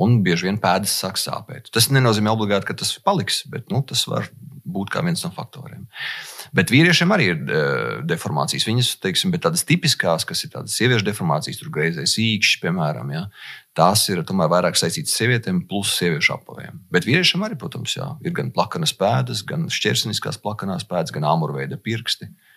Un 0.00 0.20
bieži 0.24 0.46
vien 0.46 0.58
pēdas 0.60 0.92
sāk 1.02 1.18
sāpēt. 1.20 1.68
Tas 1.74 1.90
nenozīmē 1.92 2.30
obligāti, 2.32 2.68
ka 2.68 2.76
tas 2.78 2.94
paliks, 3.04 3.42
bet 3.50 3.72
nu, 3.74 3.82
tas 3.86 4.04
var 4.08 4.28
būt 4.70 4.92
kā 4.94 5.02
viens 5.02 5.22
no 5.24 5.32
faktoriem. 5.34 5.82
Bet 6.54 6.70
vīriešiem 6.70 7.10
arī 7.14 7.26
ir 7.32 7.40
uh, 7.40 7.96
deformācijas. 8.06 8.68
Viņas, 8.68 8.92
teiksim, 9.02 9.34
tādas 9.42 9.64
tipiskās, 9.66 10.26
kas 10.28 10.44
ir 10.46 10.52
tādas 10.54 10.76
sieviešu 10.78 11.08
deformācijas, 11.08 11.58
tur 11.58 11.72
greizais 11.74 12.14
īkšķis, 12.22 12.60
piemēram, 12.62 13.10
ja, 13.16 13.24
tās 13.76 14.04
ir 14.12 14.22
tomēr 14.26 14.50
vairāk 14.52 14.78
saistītas 14.78 15.16
ar 15.16 15.24
sievietēm, 15.24 15.64
plus 15.70 15.96
sieviešu 15.98 16.36
apaviem. 16.36 16.78
Bet 16.94 17.08
vīriešiem 17.08 17.42
arī, 17.46 17.58
protams, 17.58 17.96
jā, 17.98 18.12
ir 18.22 18.36
gan 18.36 18.54
plakanas 18.54 18.94
pēdas, 18.98 19.42
gan 19.46 19.66
šķērsniskās 19.74 20.38
plakanās 20.42 20.86
pēdas, 20.90 21.14
gan 21.16 21.26
āmurveida 21.32 21.80
pirksti. 21.82 22.30
Uh, 22.30 22.49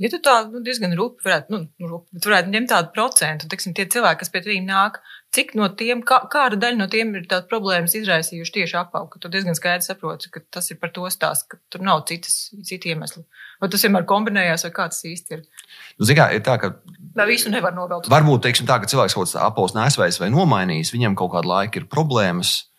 Ja 0.00 0.08
tu 0.08 0.16
tā 0.24 0.34
nu, 0.48 0.62
diezgan 0.64 0.94
rūpīgi 0.96 1.26
varētu, 1.26 1.52
nu, 1.52 1.66
nu 1.76 1.88
rūpi, 1.90 2.20
varētu 2.24 2.52
ņemt 2.54 2.70
tādu 2.72 2.92
procentu, 2.94 3.48
teiksim, 3.52 3.74
tie 3.76 3.84
cilvēki, 3.92 4.22
kas 4.22 4.32
pie 4.32 4.40
tiem 4.46 4.64
nāk, 4.64 4.96
cik 5.36 5.52
no 5.58 5.68
tiem, 5.76 6.00
kā, 6.06 6.22
kāda 6.32 6.56
daļa 6.62 6.78
no 6.80 6.86
tiem 6.90 7.12
ir 7.18 7.26
tādas 7.28 7.50
problēmas 7.50 7.92
izraisījuši 7.98 8.54
tieši 8.54 8.78
apaugu, 8.80 9.10
ka 9.12 9.20
tu 9.20 9.30
diezgan 9.32 9.58
skaidri 9.58 9.84
saproti, 9.84 10.30
ka 10.32 10.40
tas 10.56 10.72
ir 10.72 10.80
par 10.80 10.94
to 10.96 11.04
stāsts, 11.12 11.44
ka 11.52 11.60
tur 11.68 11.84
nav 11.84 12.06
citas, 12.08 12.48
citi 12.64 12.94
iemesli. 12.94 13.26
Vai 13.60 13.68
tas 13.68 13.84
vienmēr 13.84 14.08
kombinējās, 14.08 14.64
vai 14.66 14.72
kā 14.78 14.88
tas 14.88 15.04
īsti 15.04 15.36
ir? 15.36 15.44
Nu, 16.00 16.08
Zinām, 16.08 16.32
ir 16.32 16.42
tā, 16.48 16.56
ka. 16.62 16.72
Vai 17.20 17.28
visu 17.28 17.52
nevar 17.52 17.76
novēlēt? 17.76 18.08
Varbūt, 18.08 18.46
teiksim, 18.48 18.70
tā, 18.70 18.80
ka 18.80 18.88
cilvēks 18.88 19.18
kaut 19.18 19.28
kāds 19.28 19.36
apavs 19.36 19.76
nesveicis 19.76 20.22
vai 20.22 20.32
nomainījis, 20.32 20.94
viņam 20.96 21.18
kaut 21.20 21.34
kādu 21.36 21.52
laiku 21.52 21.82
ir 21.82 21.90
problēmas 21.92 22.69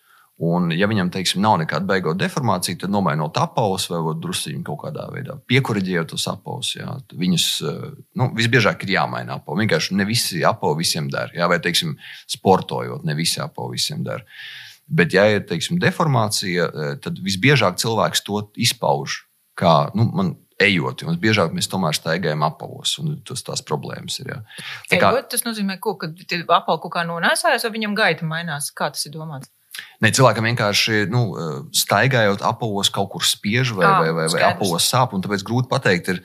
Un, 0.41 0.71
ja 0.73 0.87
viņam, 0.89 1.11
teiksim, 1.13 1.41
nav 1.43 1.59
nekāda 1.61 1.85
beigot 1.85 2.17
deformācija, 2.17 2.79
tad 2.81 2.89
nomainot 2.89 3.37
apavus 3.37 3.85
vai 3.91 3.99
druskuļi 4.17 4.63
kaut 4.65 4.79
kādā 4.87 5.05
veidā 5.13 5.35
piekuriģējot 5.51 6.09
tos 6.15 6.25
apavus. 6.31 6.71
Viņus 7.13 7.45
eh, 7.69 7.83
nu, 8.17 8.31
visbiežāk 8.39 8.81
ir 8.87 8.95
jāmaina 8.95 9.37
apavi. 9.37 9.61
Vienkārši 9.61 9.99
ne 9.99 10.07
visi 10.09 10.41
apavi 10.47 10.81
visiem 10.81 11.11
der. 11.13 11.29
Jā, 11.37 11.45
vai, 11.51 11.59
teiksim, 11.61 11.93
sportojot, 12.25 13.05
ne 13.05 13.17
visi 13.19 13.37
apavi 13.43 13.77
visiem 13.77 14.01
der. 14.07 14.25
Bet, 14.89 15.13
ja 15.13 15.27
ir 15.29 15.45
teiksim, 15.45 15.77
deformācija, 15.83 16.67
eh, 16.71 16.97
tad 17.05 17.21
visbiežāk 17.21 17.77
cilvēks 17.83 18.25
to 18.25 18.47
izpauž 18.65 19.21
kā 19.61 19.75
nu, 19.93 20.09
man 20.09 20.35
ejot. 20.61 21.05
Un 21.05 21.21
biežāk 21.21 21.53
mēs 21.53 21.69
tomēr 21.69 21.93
staigājam 21.97 22.49
apavos, 22.49 22.97
un 23.01 23.19
tas 23.27 23.45
tās 23.45 23.61
problēmas 23.65 24.17
ir. 24.23 24.33
Jā. 24.33 24.41
Tā 24.89 24.97
kā, 24.97 25.13
ejot, 25.13 25.29
tas 25.35 25.45
nozīmē, 25.45 25.77
ko, 25.83 25.99
ka 26.01 26.09
apavu 26.09 26.87
kaut 26.87 26.97
kā 26.97 27.05
nonēsājas, 27.05 27.69
vai 27.69 27.75
viņam 27.77 27.97
gaita 27.97 28.25
mainās? 28.25 28.73
Kā 28.73 28.89
tas 28.93 29.05
ir 29.05 29.13
domāts? 29.13 29.53
Ne, 30.01 30.11
cilvēkam 30.15 30.47
vienkārši 30.49 31.03
nu, 31.11 31.25
eh, 31.35 31.51
staigājot 31.83 32.45
apavos, 32.47 32.89
kaut 32.93 33.11
kur 33.13 33.25
spiež 33.27 33.75
vai, 33.77 33.85
vai, 33.85 34.15
vai, 34.17 34.25
vai 34.33 34.41
apavos 34.51 34.87
sāp. 34.89 35.13
Tāpēc 35.13 35.45
grūti 35.47 35.71
pateikt, 35.71 36.11
ir, 36.15 36.23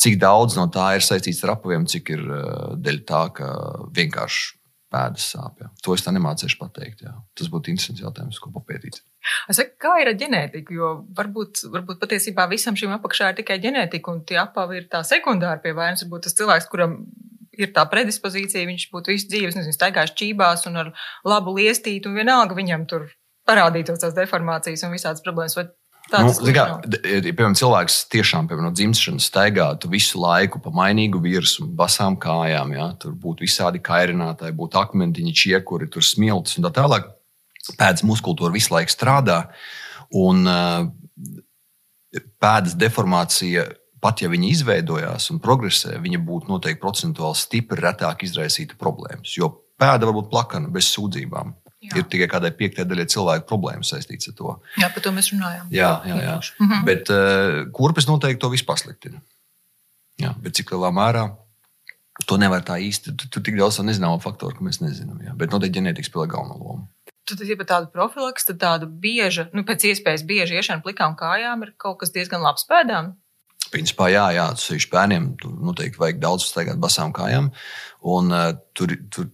cik 0.00 0.18
daudz 0.22 0.58
no 0.58 0.66
tā 0.72 0.94
ir 0.98 1.06
saistīts 1.06 1.44
ar 1.46 1.54
apaviem, 1.54 1.86
cik 1.90 2.10
ir 2.16 2.22
uh, 2.26 2.74
dēļ 2.74 3.00
tā, 3.06 3.24
ka 3.36 3.50
vienkārši 3.94 4.58
pēdas 4.94 5.26
sāp. 5.34 5.58
Jā. 5.62 5.70
To 5.84 5.96
es 5.96 6.04
tā 6.04 6.12
nemācīšu 6.14 6.58
pateikt. 6.60 7.04
Jā. 7.06 7.14
Tas 7.38 7.50
būtu 7.52 7.72
interesants 7.72 8.02
jautājums, 8.02 8.40
ko 8.42 8.52
papētīt. 8.54 9.00
Saku, 9.54 9.76
kā 9.80 9.94
ir 10.02 10.10
ar 10.10 10.18
ģenētiku? 10.20 10.76
Jo 10.76 10.90
varbūt, 11.16 11.64
varbūt 11.72 12.00
patiesībā 12.02 12.46
visam 12.50 12.76
šim 12.78 12.92
apakšā 12.98 13.32
ir 13.32 13.38
tikai 13.40 13.58
ģenētika, 13.62 14.12
un 14.12 14.22
tie 14.28 14.38
apavi 14.42 14.82
ir 14.82 14.88
tā 14.92 15.00
sekundāri 15.06 15.64
pie 15.64 15.74
vainas. 15.76 16.04
Varbūt 16.04 16.28
tas 16.28 16.36
cilvēks, 16.38 16.68
kuram 16.72 16.98
ir 17.58 17.72
tā 17.76 17.84
predispozīcija, 17.90 18.66
viņš 18.68 18.88
būtu 18.92 19.14
visu 19.14 19.30
dzīves, 19.30 19.58
nezinu, 19.58 19.76
staigājis 19.76 20.16
čībās 20.18 20.66
un 20.70 20.82
ar 20.82 20.92
labu 21.26 21.56
liestītu, 21.58 22.10
un 22.10 22.20
vienalga 22.20 22.56
viņam 22.56 22.86
tur 22.90 23.08
parādītos 23.48 24.02
tās 24.02 24.16
deformācijas 24.16 24.86
un 24.86 24.94
visādas 24.96 25.24
problēmas. 25.24 25.56
Vai 25.58 25.68
Nu, 26.12 26.34
kā, 26.52 26.64
piemēram, 26.84 27.54
cilvēks 27.56 27.94
tiešām 28.12 28.48
piemēram, 28.48 28.68
no 28.68 28.76
dzimšanas 28.76 29.24
staigātu 29.30 29.88
visu 29.88 30.20
laiku 30.20 30.60
pa 30.60 30.68
mainīgu 30.74 31.16
virsmu, 31.24 31.70
basām 31.78 32.18
kājām. 32.20 32.74
Ja? 32.76 32.90
Tur 33.00 33.14
būtu 33.16 33.46
visādi 33.46 33.80
kairinātāji, 33.84 34.56
būtu 34.58 34.82
akmentiņi, 34.82 35.32
čiekuri, 35.32 35.88
tur 35.88 36.04
smilts 36.04 36.58
un 36.58 36.68
tā 36.68 36.74
tālāk. 36.76 37.08
Pēdas 37.78 38.04
muskultūra 38.04 38.52
visu 38.52 38.74
laiku 38.74 38.92
strādā, 38.92 39.38
un 40.20 40.44
uh, 40.44 40.84
pēdas 42.42 42.76
deformācija 42.76 43.64
pat 44.04 44.20
ja 44.20 44.28
viņi 44.28 44.50
izveidojās 44.52 45.30
un 45.32 45.40
progresē, 45.40 45.96
viņa 46.04 46.20
būtu 46.26 46.52
noteikti 46.52 46.82
procentuāli 46.82 47.40
stipri 47.40 47.80
retāk 47.80 48.26
izraisīta 48.26 48.76
problēmas. 48.80 49.36
Jo 49.38 49.48
pēda 49.80 50.08
var 50.08 50.18
būt 50.18 50.32
plakana 50.32 50.72
bez 50.72 50.90
sūdzībām. 50.92 51.54
Jā. 51.84 51.98
Ir 52.00 52.06
tikai 52.08 52.28
kādai 52.32 52.50
piektajai 52.56 52.88
daļai 52.88 53.04
cilvēku 53.12 53.48
problēmas 53.48 53.90
saistītas 53.92 54.30
ar 54.30 54.36
to. 54.38 54.52
Jā, 54.80 54.88
par 54.92 55.04
to 55.04 55.12
mēs 55.12 55.28
runājām. 55.34 55.66
Jā, 55.74 55.90
jā, 56.08 56.20
jā. 56.22 56.36
Mm 56.58 56.68
-hmm. 56.70 56.84
Bet 56.88 57.10
uh, 57.12 57.56
kurpes 57.76 58.08
noteikti 58.08 58.40
to 58.40 58.48
visu 58.48 58.64
pasliktina. 58.64 59.20
Jā, 60.20 60.32
bet 60.40 60.56
cik 60.56 60.72
lielā 60.72 60.92
mērā 60.94 61.24
to 62.26 62.38
nevar 62.40 62.62
tā 62.62 62.78
īsti. 62.80 63.16
Tur 63.28 63.42
tik 63.42 63.58
daudz 63.58 63.80
nezināmu 63.82 64.20
faktoru, 64.22 64.56
ka 64.56 64.64
mēs 64.64 64.80
nezinām. 64.80 65.20
Jā. 65.26 65.34
Bet 65.36 65.52
noteikti 65.52 65.80
ģenētikas 65.80 66.08
spēlē 66.12 66.30
galveno 66.30 66.56
lomu. 66.60 66.88
Tad, 67.24 67.40
ja 67.40 67.56
par 67.56 67.66
tādu 67.66 67.90
profilaksu, 67.92 68.46
tad 68.52 68.60
tāda 68.60 68.86
bieža, 68.86 69.48
nu, 69.52 69.64
pēc 69.64 69.84
iespējas 69.90 70.24
bieži 70.28 70.54
iešana 70.60 70.84
plikām 70.84 71.16
kājām 71.16 71.62
ir 71.64 71.74
kaut 71.76 71.98
kas 72.00 72.12
diezgan 72.12 72.44
labs 72.44 72.66
pēdām. 72.68 73.14
Principā, 73.72 74.10
jā, 74.12 74.26
jā 74.36 74.46
ir 74.74 74.86
bērniem. 74.92 75.30
Tur 75.40 75.54
noteikti 75.70 76.00
vajag 76.00 76.20
daudz 76.22 76.48
staigāt 76.48 76.80
basām 76.82 77.14
kājām. 77.16 77.50
Un, 78.04 78.32
uh, 78.34 78.52
tur, 78.76 78.92
tur, 79.14 79.30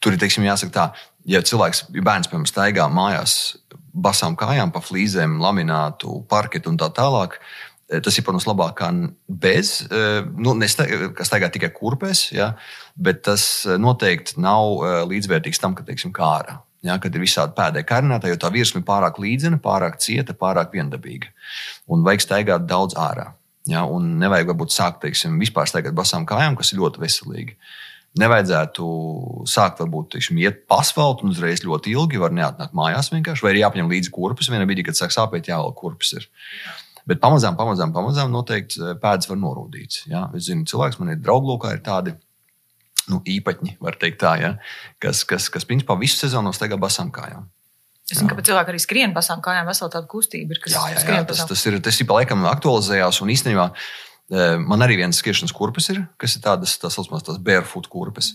tur 0.00 0.14
ir 0.14 0.20
teiksim, 0.22 0.46
jāsaka 0.46 0.74
tā, 0.74 0.84
ja 1.28 1.42
cilvēks, 1.44 1.88
ja 1.94 2.04
bērns 2.06 2.30
piemēram 2.30 2.48
staigā 2.48 2.86
mājās 2.92 3.38
basām 3.98 4.36
kājām 4.38 4.72
pa 4.74 4.82
flīzēm, 4.84 5.38
laminātu, 5.42 6.20
parketu 6.30 6.70
un 6.70 6.78
tā 6.78 6.90
tālāk, 6.94 7.38
eh, 7.90 8.00
tas 8.04 8.18
ir, 8.18 8.24
protams, 8.26 8.46
labāk 8.46 8.76
kā 8.78 8.92
bez, 9.26 9.82
eh, 9.90 10.22
nu, 10.36 10.54
kas 11.16 11.28
staigā 11.30 11.50
tikai 11.50 11.72
kurpēs, 11.74 12.32
ja, 12.32 12.54
bet 12.96 13.24
tas 13.24 13.66
noteikti 13.66 14.38
nav 14.38 15.08
līdzvērtīgs 15.10 15.58
tam, 15.58 15.74
ka, 15.74 15.82
teiksim, 15.82 16.12
kā 16.12 16.30
ārā. 16.38 16.60
Ja, 16.86 16.94
kad 17.02 17.14
ir 17.16 17.24
visādi 17.24 17.56
pēdējā 17.56 17.86
karnētā, 17.88 18.30
jo 18.30 18.38
tā 18.38 18.52
virsma 18.54 18.78
ir 18.78 18.86
pārāk 18.86 19.18
līdzena, 19.18 19.58
pārāk 19.62 19.98
cieta, 20.02 20.36
pārāk 20.38 20.70
viendabīga. 20.76 21.32
Un 21.90 22.04
vajag 22.06 22.22
staigāt 22.22 22.68
daudz 22.70 22.94
ārā. 22.94 23.32
Ja, 23.68 23.82
un 23.84 24.14
nevajag 24.20 24.52
varbūt 24.52 24.72
sākt, 24.72 25.02
teiksim, 25.02 25.40
vispār 25.42 25.68
staigāt 25.68 25.96
basām 25.98 26.24
kājām, 26.28 26.56
kas 26.56 26.70
ir 26.72 26.80
ļoti 26.80 27.02
veselīgi. 27.02 27.56
Nevajadzētu 28.18 28.86
sākt, 29.50 29.82
varbūt, 29.82 30.12
teiksim, 30.14 30.38
iet 30.40 30.62
pa 30.70 30.78
asfaltam 30.84 31.28
un 31.28 31.34
uzreiz 31.34 31.64
ļoti 31.66 31.92
ilgi, 31.92 32.22
var 32.22 32.32
neatnākt 32.34 32.78
mājās 32.78 33.10
vienkārši, 33.12 33.44
vai 33.44 33.52
ir 33.52 33.60
jāpaņem 33.64 33.90
līdzi 33.92 34.14
kurpes. 34.14 34.48
Vienā 34.50 34.66
brīdī, 34.66 34.86
kad 34.86 34.98
sāk 34.98 35.12
sāpēt, 35.14 35.50
jāvelk 35.50 35.76
kurpes. 35.82 36.14
Ir. 36.16 36.30
Bet 37.08 37.20
pamazām, 37.22 37.58
pamazām, 37.58 37.92
pamazām 37.94 38.32
noteikti 38.32 38.80
eh, 38.80 38.96
pēdas 39.02 39.28
var 39.30 39.38
norodīt. 39.40 40.02
Ja? 40.10 40.26
Es 40.36 40.48
zinu, 40.48 40.66
cilvēks 40.68 40.98
man 41.02 41.14
ir 41.14 41.20
drauglūkā, 41.20 41.74
ir 41.76 41.84
tādi 41.84 42.14
nu, 43.12 43.20
īpaņi, 43.26 43.78
var 43.84 43.96
teikt 44.00 44.20
tā, 44.22 44.34
ja? 44.40 44.50
kas, 45.02 45.24
kas, 45.28 45.48
kas 45.52 45.66
principā 45.68 45.96
visu 46.00 46.20
sezonu 46.20 46.52
staigā 46.56 46.78
basām 46.80 47.12
kājām. 47.14 47.48
Es 48.08 48.22
zinu, 48.22 48.30
ka 48.32 48.40
cilvēki 48.40 48.72
arī 48.72 48.80
skrien 48.80 49.12
basām 49.12 49.42
kājām, 49.44 49.66
vesela 49.68 49.92
tāda 49.92 50.08
kustība 50.08 50.56
ir, 50.56 50.60
jā, 50.72 50.84
jā, 50.94 51.00
jā, 51.12 51.24
tas, 51.28 51.42
tas 51.50 51.64
ir. 51.68 51.76
Tas 51.84 51.98
ir 52.00 52.08
pa 52.08 52.16
laikam 52.16 52.46
aktualizējās 52.48 53.20
un 53.20 53.32
īstenībā 53.34 53.66
e, 53.68 54.46
man 54.64 54.84
arī 54.86 54.96
viens 55.02 55.20
skriešanas 55.20 55.52
kurpes 55.56 55.90
ir, 55.92 56.00
kas 56.20 56.38
ir 56.38 56.44
tādas 56.46 56.78
tā 56.80 56.88
saucamās 56.92 57.26
tās 57.26 57.36
barefoot 57.44 57.90
kurpes, 57.92 58.32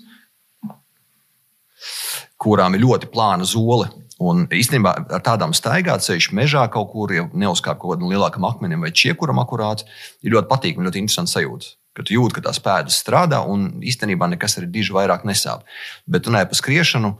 kurām 2.37 2.77
ir 2.77 2.85
ļoti 2.85 3.09
plāna 3.13 3.49
zole. 3.49 3.89
Un 4.21 4.45
īstenībā 4.53 4.93
ar 5.17 5.23
tādām 5.25 5.55
staigāt 5.57 6.05
ceļš 6.05 6.29
mežā 6.37 6.67
kaut 6.71 6.91
kur, 6.93 7.11
ja 7.11 7.25
neuzkāp 7.33 7.81
kaut 7.81 7.95
kādam 7.95 8.13
lielākam 8.13 8.45
akmenim 8.45 8.85
vai 8.85 8.93
čiekuram 8.93 9.41
akurāt, 9.41 9.87
ir 10.21 10.37
ļoti 10.37 10.51
patīkami, 10.53 10.85
ļoti 10.85 11.01
interesanti 11.01 11.33
sajūta 11.33 11.73
ka 11.93 12.05
tu 12.05 12.15
jūti, 12.15 12.37
ka 12.37 12.47
tās 12.49 12.59
pēdas 12.63 12.97
strādā 13.03 13.43
un 13.49 13.83
īstenībā 13.85 14.29
nekas 14.33 14.57
arī 14.59 14.69
diži 14.73 14.95
vairāk 14.95 15.25
nesāp. 15.29 15.63
Bet 16.09 16.27
runājot 16.29 16.51
par 16.51 16.59
skriešanu, 16.59 17.13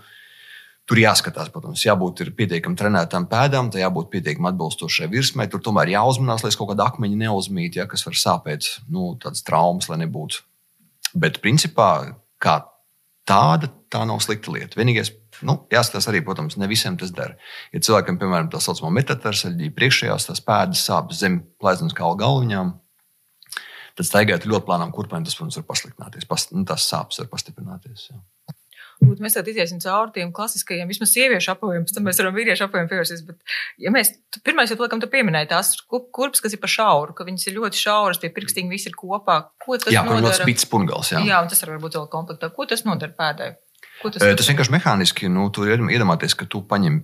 tur 0.89 0.99
jāskatās, 0.99 1.51
protams, 1.53 1.85
jābūt 1.85 2.25
pietiekami 2.37 2.79
trenētām 2.79 3.27
pēdām, 3.31 3.71
tā 3.71 3.83
jābūt 3.83 4.11
pietiekami 4.13 4.51
atbilstošai 4.51 5.07
virsmai. 5.11 5.47
Tur 5.51 5.63
tomēr 5.63 5.93
jāuzmanās, 5.93 6.43
lai 6.43 6.51
kaut 6.57 6.73
kāda 6.73 6.89
akmeņa 6.91 7.21
neuzmīt, 7.23 7.79
ja, 7.79 7.87
kas 7.89 8.05
var 8.07 8.19
sāpēt, 8.19 8.69
nu, 8.91 9.13
tādas 9.21 9.45
traumas, 9.47 9.89
lai 9.91 10.01
nebūtu. 10.03 10.43
Bet 11.13 11.39
principā, 11.43 11.89
kā 12.41 12.59
tāda, 13.29 13.69
tā 13.93 14.03
nav 14.09 14.19
slikta 14.25 14.51
lieta. 14.51 14.77
Vienīgais, 14.79 15.13
nu, 15.47 15.61
jāskatās 15.71 16.09
arī, 16.11 16.23
protams, 16.25 16.57
ne 16.59 16.67
visiem 16.67 16.97
tas 16.99 17.13
dara. 17.15 17.37
Ja 17.71 17.79
cilvēkam, 17.85 18.17
piemēram, 18.19 18.49
tā 18.51 18.59
saucamā 18.63 18.91
metatarsaļģija 18.97 19.75
priekšējās, 19.77 20.27
tās 20.29 20.43
pēdas 20.43 20.83
sāp 20.89 21.13
zem 21.15 21.39
plēsnes 21.61 21.95
kā 21.95 22.09
galviņām, 22.19 22.73
tad 23.97 24.09
staigāt 24.09 24.47
ļoti 24.50 24.67
plānām 24.67 24.93
kurpēm, 24.95 25.25
tas, 25.27 25.38
protams, 25.38 25.59
var 25.62 25.67
pasliktināties. 25.69 26.27
Pas, 26.29 26.47
nu, 26.53 26.65
tās 26.69 26.88
sāpes 26.89 27.21
var 27.21 27.29
pastiprināties. 27.31 28.09
Jā. 28.12 28.21
Būt, 29.03 29.19
mēs 29.23 29.35
tad 29.35 29.47
iziesim 29.50 29.81
cauri 29.83 30.13
tiem 30.15 30.31
klasiskajiem, 30.35 30.88
vismaz 30.88 31.12
sieviešu 31.12 31.51
apaviem, 31.55 31.83
pēc 31.83 31.95
tam 31.97 32.05
mēs 32.07 32.19
varam 32.21 32.35
vīriešu 32.38 32.67
apaviem 32.67 32.88
pievērsties. 32.91 33.23
Bet, 33.27 33.55
ja 33.81 33.91
mēs, 33.91 34.13
pirmais 34.45 34.71
jau, 34.71 34.77
laikam, 34.79 35.01
tu 35.03 35.09
pieminēji 35.12 35.50
tās 35.51 35.73
kurpes, 35.89 36.43
kas 36.43 36.55
ir 36.55 36.62
pa 36.63 36.69
šauru, 36.71 37.15
ka 37.17 37.27
viņas 37.27 37.50
ir 37.50 37.57
ļoti 37.57 37.81
šauras, 37.81 38.21
tie 38.21 38.31
pirkstiņi 38.33 38.71
visi 38.71 38.91
ir 38.91 38.95
kopā. 39.00 39.39
Ko 39.65 39.79
tas 39.81 39.91
jā, 39.91 40.05
nodara? 40.07 40.31
Jā, 40.31 40.45
spits 40.45 40.69
pungals, 40.71 41.12
jā. 41.12 41.23
Jā, 41.27 41.41
un 41.43 41.51
tas 41.51 41.65
var 41.65 41.81
būt 41.83 42.00
vēl 42.00 42.07
komplektā. 42.13 42.51
Ko 42.55 42.67
tas 42.69 42.85
nodara 42.88 43.17
pēdai? 43.17 43.50
Tas, 44.03 44.23
tas 44.23 44.50
vienkārši 44.51 44.73
mehāniski, 44.73 45.31
nu, 45.31 45.50
ir 45.67 45.83
iedomāties, 45.95 46.35
ka 46.39 46.47
tu 46.50 46.63
paņem 46.67 47.01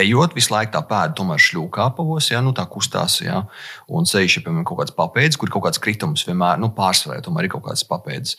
ejot, 0.00 0.34
visu 0.36 0.52
laiku 0.52 0.74
tā 0.74 0.82
pēda 0.84 1.14
tomēr 1.16 1.40
šļūkā 1.40 1.86
pavos, 1.96 2.28
ja, 2.30 2.42
nu, 2.44 2.52
tā 2.56 2.66
kustās. 2.70 3.20
Ja, 3.24 3.42
un 3.88 4.08
ceļš 4.08 4.36
ir 4.36 4.44
piemēram 4.44 4.66
kaut 4.68 4.82
kāds 4.82 4.94
papēdis, 4.96 5.38
kur 5.40 5.52
kaut 5.52 5.64
kāds 5.68 5.80
kritums, 5.82 6.26
vienmēr 6.28 6.60
nu, 6.60 6.70
pārsvarā 6.76 7.22
tomēr 7.24 7.48
ir 7.48 7.54
kaut 7.54 7.64
kāds 7.68 7.86
papēdis. 7.88 8.36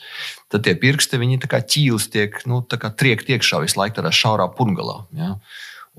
Tad 0.51 0.67
tie 0.67 0.75
pirksti, 0.77 1.19
viņi 1.21 1.41
kā 1.49 1.63
ķīlis 1.65 2.07
tiek, 2.13 2.37
nu, 2.49 2.61
tā 2.61 2.79
kā 2.81 2.93
triekt 2.93 3.31
iekšā 3.33 3.63
visu 3.65 3.81
laiku 3.81 3.99
tādā 3.99 4.13
šaurā 4.13 4.47
pungalā. 4.57 5.01
Ja. 5.17 5.35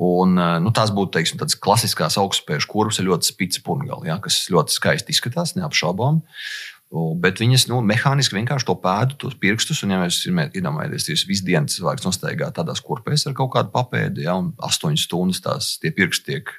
Un, 0.02 0.38
nu, 0.64 0.70
tās 0.72 0.90
būtu 0.94 1.18
teiksim, 1.18 1.38
tādas 1.40 1.58
klasiskās 1.60 2.16
augstspējas 2.20 2.64
kurpes 2.70 3.02
ar 3.02 3.10
ļoti 3.10 3.28
spīdzi 3.28 3.60
pungali, 3.66 4.08
ja, 4.08 4.16
kas 4.22 4.38
ļoti 4.50 4.72
skaisti 4.72 5.12
izskatās, 5.12 5.52
neapšaubām. 5.58 6.22
Bet 6.92 7.40
viņas 7.40 7.70
nu, 7.70 7.78
mehāniski 7.88 8.36
vienkārši 8.36 8.66
to 8.68 8.74
pēdu, 8.82 9.16
tos 9.24 9.36
pirkstus, 9.40 9.80
un, 9.86 9.94
ja 9.94 10.00
mēs 10.02 10.18
iedomājamies, 10.28 11.08
visu 11.24 11.46
dienu 11.46 11.70
cilvēks 11.72 12.04
nostaigā 12.04 12.50
tādās 12.52 12.84
kurpēs 12.84 13.24
ar 13.30 13.36
kaut 13.38 13.54
kādu 13.54 13.72
papēdi, 13.72 14.26
ja, 14.26 14.36
un 14.36 14.50
astoņas 14.60 15.06
stundas 15.08 15.40
tās 15.40 15.70
pirksti 15.80 16.28
tiek 16.28 16.52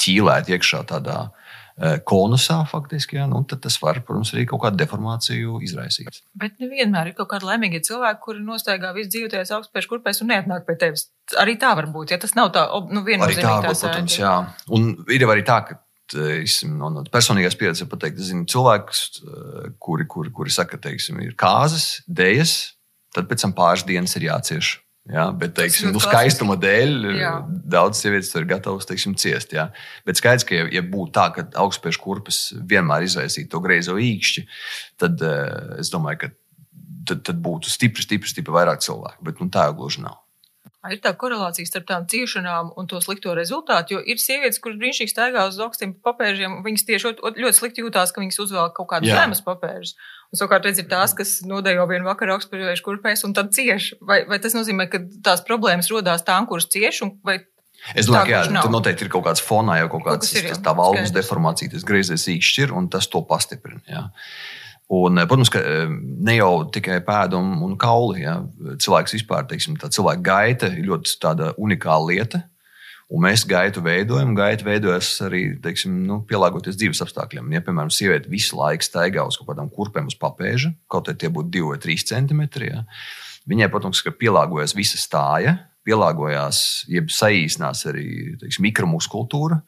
ķīlēti 0.00 0.56
iekšā 0.56 0.80
tādā 0.88 1.18
e, 1.26 1.98
konusā, 2.08 2.62
faktiski, 2.70 3.18
ja, 3.20 3.28
nu, 3.28 3.42
tad 3.48 3.60
tas 3.66 3.76
var, 3.82 4.00
protams, 4.08 4.32
arī 4.32 4.46
kaut 4.48 4.64
kādu 4.64 4.80
deformāciju 4.80 5.60
izraisīt. 5.68 6.22
Bet 6.40 6.56
nevienmēr 6.64 7.12
ir 7.12 7.18
kaut 7.20 7.34
kādi 7.34 7.50
laimīgi 7.50 7.84
cilvēki, 7.84 8.22
kuri 8.24 8.44
nostaigā 8.48 8.96
visu 8.96 9.12
dzīvi 9.12 9.34
tajās 9.36 9.52
augstspējas 9.58 9.92
kurpēs 9.92 10.24
un 10.24 10.32
neatnāk 10.32 10.64
pie 10.64 10.80
tevis. 10.80 11.10
Arī 11.40 11.58
tā 11.60 11.76
var 11.76 11.92
būt, 11.92 12.16
ja 12.16 12.22
tas 12.24 12.32
nav 12.40 12.54
tā, 12.56 12.64
nu, 12.88 13.04
viennozīmīgi. 13.04 13.44
Arī 13.44 13.52
tā, 13.52 13.56
būt, 13.68 13.84
protams, 13.84 14.20
jā. 14.22 14.36
Un 14.72 14.94
ir 15.12 15.28
arī 15.28 15.44
tā, 15.44 15.60
ka 15.68 15.83
teiksim, 16.12 16.76
no, 16.80 16.90
no 16.92 17.04
personīgās 17.12 17.56
pieredzes 17.58 17.88
pateikt, 17.90 18.20
es 18.20 18.30
zinu 18.30 18.46
cilvēkus, 18.50 19.02
eh, 19.24 19.68
kuri, 19.82 20.06
kuri, 20.10 20.32
kuri 20.34 20.54
saka, 20.54 20.80
teiksim, 20.80 21.20
ir 21.24 21.36
kāzas, 21.40 22.02
dēļas, 22.08 22.54
tad 23.14 23.28
pēc 23.30 23.46
tam 23.46 23.54
pāris 23.56 23.86
dienas 23.88 24.16
ir 24.18 24.28
jācieš. 24.30 24.78
Ja, 25.04 25.26
bet, 25.36 25.52
teiksim, 25.52 25.90
nu, 25.92 26.00
skaistuma 26.00 26.54
dēļ 26.56 26.94
jā. 27.18 27.32
daudz 27.74 27.98
sievietes 28.00 28.30
ir 28.40 28.46
gatavas 28.48 28.88
teiksim, 28.88 29.12
ciest. 29.20 29.52
Ja. 29.52 29.66
Bet 30.08 30.16
skaidrs, 30.16 30.46
ka, 30.48 30.56
ja, 30.56 30.70
ja 30.72 30.80
būtu 30.80 31.12
tā, 31.12 31.26
ka 31.34 31.44
augstspējas 31.60 31.98
kurpes 32.00 32.38
vienmēr 32.72 33.04
izraisītu 33.04 33.52
to 33.52 33.60
greizo 33.60 33.98
īkšķi, 34.00 34.46
tad 35.04 35.20
es 35.76 35.92
domāju, 35.92 36.22
ka 36.22 36.32
tad, 37.04 37.20
tad 37.28 37.40
būtu 37.44 37.68
stipri, 37.68 38.04
stipri, 38.06 38.32
stipri 38.32 38.56
vairāk 38.56 38.80
cilvēku. 38.84 39.20
Bet 39.28 39.44
nu, 39.44 39.50
tā 39.52 39.68
jau 39.68 39.76
gluži 39.82 40.06
nav. 40.06 40.23
Ir 40.92 41.00
tā 41.00 41.14
korelācija 41.16 41.68
starp 41.68 41.86
tām 41.88 42.04
ciešanām 42.10 42.74
un 42.76 42.88
to 42.90 42.98
slikto 43.00 43.32
rezultātu, 43.36 43.96
jo 43.96 44.02
ir 44.04 44.20
sievietes, 44.20 44.60
kuras 44.60 44.76
brīnišķīgi 44.82 45.12
staigā 45.14 45.46
uz 45.48 45.56
augstiem 45.64 45.94
papēžiem, 46.04 46.58
viņas 46.66 46.84
tieši 46.90 47.14
ļoti 47.24 47.54
slikti 47.56 47.84
jūtās, 47.86 48.12
ka 48.12 48.20
viņas 48.20 48.40
uzvelk 48.44 48.76
kaut 48.76 48.90
kādus 48.92 49.14
zemes 49.14 49.40
papēžus. 49.46 49.94
Un 50.28 50.40
savukārt, 50.40 50.68
redz, 50.68 50.82
ir 50.82 50.90
tās, 50.90 51.14
kas 51.16 51.38
nodejo 51.46 51.86
vienu 51.88 52.08
vakaru 52.08 52.36
augstspēļu 52.36 52.76
kurpēs 52.84 53.24
un 53.24 53.32
tad 53.38 53.54
cieš. 53.56 53.94
Vai, 54.04 54.24
vai 54.28 54.40
tas 54.42 54.56
nozīmē, 54.56 54.90
ka 54.92 55.00
tās 55.24 55.44
problēmas 55.46 55.88
rodās 55.94 56.26
tām, 56.26 56.48
kuras 56.50 56.68
cieš, 56.68 57.04
un 57.06 57.16
vai 57.24 57.40
Es 57.92 58.08
domāju, 58.08 58.30
ka 58.30 58.36
jā, 58.48 58.60
tur 58.64 58.72
noteikti 58.72 59.04
ir 59.04 59.10
kaut 59.12 59.26
kāds 59.26 59.42
fonā 59.44 59.74
jau 59.82 59.90
kaut 59.92 60.06
kāds 60.06 60.30
kaut 60.32 60.40
ir, 60.40 60.54
tā 60.64 60.72
valdes 60.78 61.10
deformācija, 61.12 61.68
tas 61.74 61.84
griezēs 61.84 62.24
īkšķi 62.32 62.62
ir, 62.64 62.72
un 62.78 62.86
tas 62.88 63.10
to 63.12 63.20
pastiprina. 63.28 63.82
Jā. 63.90 64.06
Un, 64.92 65.18
eh, 65.18 65.26
protams, 65.26 65.48
ka 65.52 65.62
eh, 65.64 65.88
ne 65.88 66.36
jau 66.36 66.64
tikai 66.72 66.98
pēda 67.04 67.38
un, 67.40 67.54
un 67.64 67.76
kauli. 67.80 68.24
Ja. 68.24 68.40
Cilvēks 68.80 69.16
vispār, 69.16 69.46
teiksim, 69.48 69.78
tā 69.80 69.88
cilvēka 69.92 70.24
gaita 70.24 70.72
ir 70.74 70.90
ļoti 70.90 71.54
unikāla 71.56 72.10
lieta. 72.10 72.44
Un 73.14 73.20
mēs 73.20 73.44
gaitu 73.46 73.82
veidojam, 73.84 74.32
gaita 74.36 74.64
veidojas 74.64 75.10
arī 75.26 75.42
teiksim, 75.62 75.98
nu, 76.08 76.22
pielāgoties 76.28 76.78
dzīves 76.80 77.02
apstākļiem. 77.04 77.52
Ja, 77.52 77.60
piemēram, 77.64 77.92
sieviete 77.92 78.30
visu 78.32 78.56
laiku 78.56 78.86
staigā 78.86 79.26
uz 79.28 79.36
kaut 79.38 79.50
kādām 79.52 79.68
kurpēm 79.72 80.08
uz 80.08 80.16
papēža, 80.18 80.72
kaut 80.90 81.10
arī 81.12 81.20
tie 81.20 81.30
būtu 81.32 81.52
2 81.52 81.68
vai 81.74 81.78
3 81.84 82.06
centimetri. 82.08 82.72
Ja. 82.72 82.82
Viņai, 83.50 83.68
protams, 83.72 84.00
pielāgojas 84.18 84.72
visa 84.76 84.98
stāja, 84.98 85.58
pielāgojās, 85.84 86.58
jeb 86.88 87.12
saīsinās 87.12 87.84
arī 87.92 88.06
teiksim, 88.40 88.64
mikromuskultūra. 88.70 89.60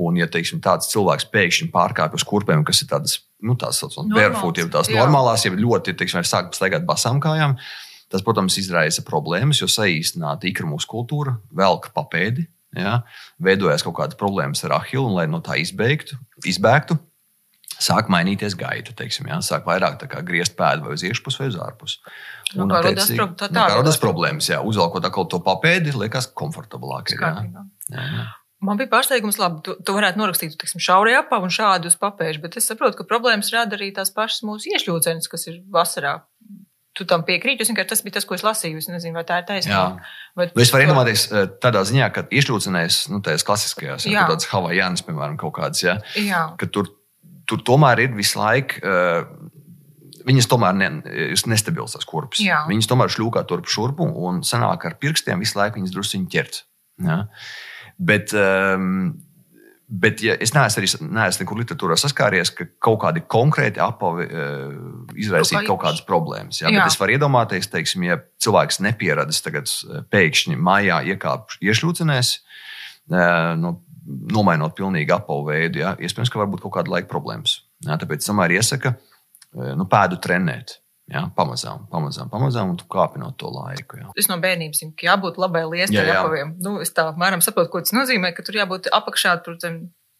Un, 0.00 0.16
ja 0.16 0.24
teiksim, 0.30 0.62
tāds 0.64 0.88
cilvēks 0.88 1.26
pēkšņi 1.32 1.68
pārkāpj 1.74 2.16
uz 2.16 2.24
kurpēm, 2.24 2.62
kas 2.64 2.80
ir 2.80 2.88
tādas, 2.88 3.18
nu, 3.44 3.58
tās 3.60 3.82
saucamas 3.82 4.14
barefoot, 4.16 4.62
jau 4.62 4.70
tās 4.72 4.88
jā. 4.88 4.96
normālās, 4.96 5.44
jau 5.44 5.52
ļoti, 5.52 5.92
teiksim, 6.00 6.22
sāk 6.24 6.54
staigāt 6.56 6.86
basām 6.88 7.20
kājām, 7.20 7.58
tas, 8.12 8.24
protams, 8.24 8.56
izraisa 8.62 9.04
problēmas, 9.04 9.60
jo 9.60 9.68
saīsināta 9.68 10.48
ikra 10.48 10.70
muskultūra, 10.70 11.36
velk 11.60 11.90
papēdi, 11.92 12.46
ja, 12.80 13.02
veidojas 13.42 13.84
kaut 13.84 13.98
kādas 14.00 14.20
problēmas 14.20 14.64
ar 14.64 14.78
ahilu, 14.80 15.10
un, 15.10 15.18
lai 15.20 15.28
no 15.28 15.42
tā 15.44 15.60
izbeigtu, 15.60 16.16
izbēgtu, 16.48 16.96
sāk 17.82 18.08
mainīties 18.12 18.56
gaita. 18.58 18.94
Teiksim, 18.96 19.28
ja? 19.28 19.40
Sāk 19.44 19.66
vairāk 19.68 20.04
griezt 20.26 20.54
pēdu 20.58 20.86
vai 20.86 20.96
uz 20.96 21.04
iekšpusi 21.06 21.42
vai 21.42 21.48
uz 21.50 21.58
ārpusi. 21.60 21.98
Nu, 22.54 22.66
un, 22.66 22.74
attiecīgi, 22.78 23.26
tā, 23.40 23.48
tā 23.52 23.66
rodas 23.74 23.98
problēmas. 24.00 24.50
Jā. 24.52 24.60
Uzvelkot 24.66 25.08
to 25.32 25.40
papēdi, 25.42 25.94
liekas 25.96 26.30
komfortablāk. 26.38 27.14
Ir, 27.16 27.24
jā. 27.24 27.64
Jā, 27.92 28.06
jā. 28.06 28.28
Man 28.62 28.78
bija 28.78 28.90
pārsteigums, 28.92 29.40
labi, 29.42 29.62
tu, 29.66 29.74
tu 29.82 29.94
varētu 29.96 30.20
norakstīt, 30.20 30.54
teiksim, 30.58 30.82
šaurajā 30.82 31.24
apā 31.24 31.40
un 31.42 31.50
šādu 31.50 31.90
uz 31.90 31.96
papēžu, 31.98 32.44
bet 32.44 32.60
es 32.60 32.68
saprotu, 32.70 33.00
ka 33.00 33.08
problēmas 33.08 33.50
rada 33.54 33.74
arī 33.78 33.90
tās 33.94 34.12
pašas 34.14 34.44
mūsu 34.46 34.70
iešļūcenes, 34.70 35.30
kas 35.30 35.48
ir 35.50 35.58
vasarā. 35.72 36.20
Tu 36.92 37.06
tam 37.08 37.22
piekrīti, 37.24 37.64
jo 37.64 37.84
tas 37.88 38.02
bija 38.04 38.18
tas, 38.18 38.26
ko 38.28 38.36
es 38.36 38.42
lasīju. 38.44 38.82
Es 38.82 38.88
nezinu, 38.92 39.16
vai 39.16 39.22
tā 39.24 39.38
ir 39.40 39.46
taisnība. 39.48 40.02
Vai... 40.36 40.50
Es 40.60 40.70
varu 40.74 40.84
iedomāties 40.84 41.22
eh, 41.32 41.46
tādā 41.64 41.80
ziņā, 41.88 42.10
ka 42.12 42.26
iešļūcenēs, 42.28 43.06
nu, 43.14 43.22
tās 43.24 43.46
klasiskajās, 43.48 44.04
ja, 44.12 44.26
tādas 44.28 44.50
Havajānas, 44.52 45.00
piemēram, 45.06 45.38
kaut 45.40 45.56
kādas, 45.56 45.80
ja, 45.86 45.96
jā. 46.20 46.50
ka 46.60 46.68
tur 46.68 46.92
tur 47.52 47.62
tomēr 47.66 48.06
ir 48.06 48.14
visu 48.16 48.40
laiku. 48.40 48.80
Viņas 50.22 50.46
tomēr 50.46 50.76
ne, 50.78 50.88
ir 51.10 51.40
nestabils 51.50 51.96
tās 51.96 52.06
kurpes. 52.06 52.44
Jā. 52.44 52.60
Viņas 52.68 52.86
tomēr 52.90 53.10
šļūkā 53.10 53.42
turp 53.50 53.66
šurpu 53.70 54.06
un 54.22 54.44
sanāk 54.46 54.86
ar 54.86 54.94
pirkstiem 55.02 55.42
visu 55.42 55.58
laiku 55.58 55.80
viņas 55.80 55.94
druskuļi 55.96 56.28
ķert. 56.30 56.60
Ja? 57.02 57.24
Bet, 58.02 58.34
um, 58.34 59.12
Bet 59.92 60.22
ja 60.24 60.32
es 60.40 60.54
neesmu 60.54 60.80
arī 60.80 60.88
neesmu 60.88 61.42
nekur 61.42 61.58
literatūrā 61.58 61.98
saskāries, 62.00 62.48
ka 62.56 62.64
kaut 62.80 63.02
kādi 63.02 63.20
konkrēti 63.28 63.80
apavi 63.82 64.24
uh, 64.24 64.70
izraisītu 65.20 65.66
kaut 65.66 65.82
kādas 65.82 66.00
problēmas. 66.08 66.62
Jā, 66.62 66.70
jā. 66.72 66.80
Bet 66.80 66.94
es 66.94 66.96
varu 66.96 67.12
iedomāties, 67.18 67.68
teiksim, 67.68 68.06
ja 68.08 68.16
cilvēks 68.40 68.80
nepieradis 68.86 69.42
tagad 69.44 69.68
pēkšņi 70.14 70.56
mājā 70.56 71.02
iekāpš 71.12 71.60
iešļūcenēs, 71.60 72.32
uh, 73.12 73.52
nu, 73.60 73.74
nomainot 74.32 74.72
pilnīgi 74.78 75.12
apavu 75.12 75.50
veidu, 75.50 75.82
jā, 75.84 75.92
iespējams, 76.00 76.32
ka 76.32 76.40
var 76.40 76.48
būt 76.54 76.64
kaut 76.64 76.78
kāda 76.78 76.96
laika 76.96 77.12
problēmas. 77.12 77.58
Jā, 77.84 78.00
tāpēc 78.00 78.24
tomēr 78.24 78.56
iesaka 78.56 78.94
uh, 78.96 79.74
nu, 79.76 79.84
pēdu 79.92 80.22
trenēt. 80.24 80.78
Jā, 81.10 81.24
pamazām, 81.36 81.86
pamazām, 81.90 82.28
pamazām, 82.30 82.72
un 82.72 82.76
tu 82.78 82.86
kāpi 82.90 83.18
no 83.20 83.32
to 83.36 83.50
laiku. 83.50 83.98
Jā. 83.98 84.12
Es 84.18 84.28
no 84.30 84.36
bērnības 84.40 84.84
zinu, 84.84 84.92
ka 84.96 85.08
jābūt 85.08 85.40
labai 85.42 85.64
liestai 85.66 86.04
apaviem. 86.06 86.54
Nu, 86.62 86.76
es 86.84 86.94
tā 86.94 87.08
apmēram 87.10 87.42
saprotu, 87.44 87.72
ko 87.72 87.82
tas 87.82 87.94
nozīmē, 87.96 88.30
ka 88.36 88.44
tur 88.46 88.60
jābūt 88.60 88.86
apakšā, 88.94 89.34
tur 89.44 89.58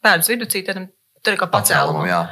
pēdas 0.02 0.32
vidū, 0.32 0.48
tādam 0.50 0.90
tur 1.22 1.38
kā 1.38 1.48
pacēlumam. 1.52 2.08
Jā. 2.10 2.24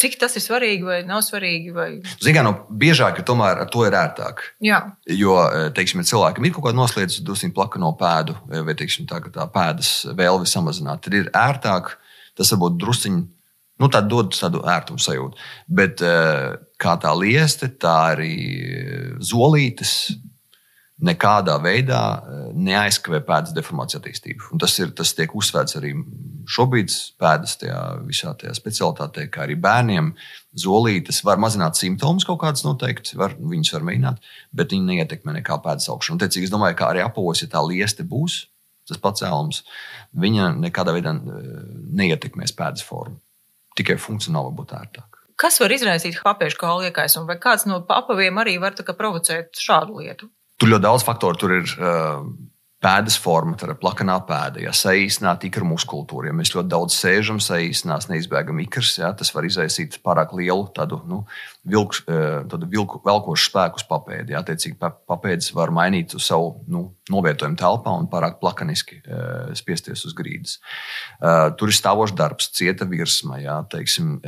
Cik 0.00 0.16
tas 0.22 0.32
ir 0.38 0.42
svarīgi 0.42 0.86
vai 0.86 1.00
nav 1.04 1.20
svarīgi? 1.26 1.74
Vai... 1.76 1.88
Ziniet, 2.24 2.40
no 2.46 2.54
biežāk 2.80 3.20
tomēr 3.26 3.60
ar 3.66 3.68
to 3.70 3.84
ir 3.84 3.96
ērtāk. 3.98 4.46
Jā. 4.64 4.78
Jo, 5.12 5.34
teiksim, 5.76 6.00
ja 6.00 6.08
cilvēkam 6.14 6.46
ir 6.46 6.54
kaut 6.56 6.70
kāda 6.70 6.78
noslēdzas, 6.78 7.20
drusku 7.26 7.50
plaka 7.52 7.82
no 7.82 7.90
pēdu, 8.00 8.38
vai 8.48 8.76
teiksim, 8.78 9.04
tā, 9.10 9.20
tā 9.34 9.44
pēdas 9.52 9.92
vēlme 10.16 10.48
samazināt, 10.48 11.04
tad 11.04 11.18
ir 11.18 11.28
ērtāk. 11.36 11.98
Tas 12.38 12.54
varbūt 12.54 12.78
drusciņi 12.80 13.20
Nu, 13.80 13.88
tā 13.88 14.02
dod 14.04 14.34
tādu 14.36 14.60
ērtumu 14.68 15.00
sajūtu. 15.00 15.38
Bet 15.72 16.02
eh, 16.04 16.58
kā 16.80 16.96
tā 17.00 17.14
lieste, 17.16 17.70
tā 17.80 17.96
arī 18.12 18.34
zolītes 19.24 19.94
nekādā 21.00 21.56
veidā 21.64 22.00
eh, 22.18 22.42
neaizskavē 22.68 23.22
pēdas 23.24 23.54
deformācijas 23.56 24.02
attīstību. 24.02 24.50
Un 24.52 24.60
tas, 24.60 24.74
ir, 24.82 24.92
tas 24.96 25.14
tiek 25.16 25.32
uzsvērts 25.36 25.78
arī 25.80 25.94
šobrīd 26.50 26.92
pēdas 27.20 27.56
tajā 27.62 27.80
visā 28.04 28.34
tajā 28.36 28.52
specialitātē, 28.58 29.26
kā 29.32 29.46
arī 29.46 29.56
bērniem. 29.60 30.12
Zolītes 30.60 31.22
var 31.24 31.40
mazināt 31.40 31.80
simptomus 31.80 32.26
kaut 32.28 32.42
kādas 32.42 32.66
noteikti, 32.66 33.16
var, 33.20 33.36
viņas 33.38 33.72
var 33.78 33.88
mēģināt, 33.88 34.30
bet 34.60 34.76
viņi 34.76 34.88
neietekmē 34.92 35.38
nekā 35.38 35.60
pēdas 35.64 35.88
augšanu. 35.94 36.20
Tiecīgi, 36.20 36.50
es 36.50 36.52
domāju, 36.52 36.76
ka 36.76 36.92
arī 36.92 37.04
apavos, 37.06 37.40
ja 37.44 37.48
tā 37.52 37.64
lieste 37.64 38.04
būs, 38.04 38.42
tas 38.90 39.00
pacēlums, 39.00 39.64
viņa 40.20 40.52
nekādā 40.66 40.96
veidā 40.96 41.16
eh, 41.16 41.50
neietekmēs 42.02 42.56
pēdas 42.60 42.84
formu 42.84 43.20
tikai 43.78 43.98
funkcionāli 44.00 44.54
būtu 44.58 44.76
ērtāk. 44.78 45.20
Kas 45.40 45.56
var 45.62 45.72
izraisīt 45.72 46.18
papēžu 46.20 46.58
kaulu 46.60 46.90
iekaisumu, 46.90 47.24
vai 47.30 47.38
kāds 47.40 47.64
no 47.68 47.80
apaviem 47.88 48.42
arī 48.42 48.58
var 48.60 48.76
provocēt 48.76 49.56
šādu 49.56 50.02
lietu? 50.02 50.28
Tur 50.60 50.74
ļoti 50.74 50.84
daudz 50.84 51.04
faktoru. 51.06 51.38
Tur 51.40 51.54
ir 51.56 51.70
uh, 51.80 52.26
pēdas 52.84 53.16
forma, 53.20 53.56
tā 53.56 53.68
ir 53.68 53.78
plakanā 53.80 54.18
pēda, 54.28 54.60
ja 54.64 54.72
saīsināt 54.76 55.44
ikra 55.48 55.64
muskultūru. 55.68 56.28
Ja 56.28 56.36
mēs 56.36 56.52
ļoti 56.52 56.72
daudz 56.72 56.96
sēžam, 56.96 57.40
saīsinās 57.44 58.08
neizbēgam 58.12 58.60
ikrs, 58.64 58.98
ja, 59.00 59.12
tas 59.16 59.32
var 59.36 59.48
izraisīt 59.48 59.98
pārāk 60.04 60.32
lielu 60.36 60.68
tādu, 60.76 61.00
nu, 61.08 61.22
eh, 62.08 62.40
tādu 62.48 62.68
vilku, 62.70 63.00
velkošu 63.04 63.50
spēku 63.50 63.80
uz 63.80 63.84
papēdi. 63.88 64.36
Attiecīgi, 64.38 64.78
papēdis 64.80 65.50
var 65.56 65.72
mainīt 65.74 66.14
savu 66.16 66.54
nu, 66.72 66.86
novietojumu 67.12 67.58
telpā 67.60 67.92
un 68.00 68.06
pārāk 68.10 68.38
plakaniski 68.40 69.00
uh, 69.02 69.50
spiesties 69.58 70.04
uz 70.08 70.14
grīdas. 70.16 70.56
Uh, 71.18 71.50
tur 71.58 71.72
ir 71.72 71.76
stāvošs 71.76 72.14
darbs, 72.16 72.48
cieta 72.56 72.86
virsma, 72.88 73.40
ja, 73.42 73.58
teiksim, 73.70 74.20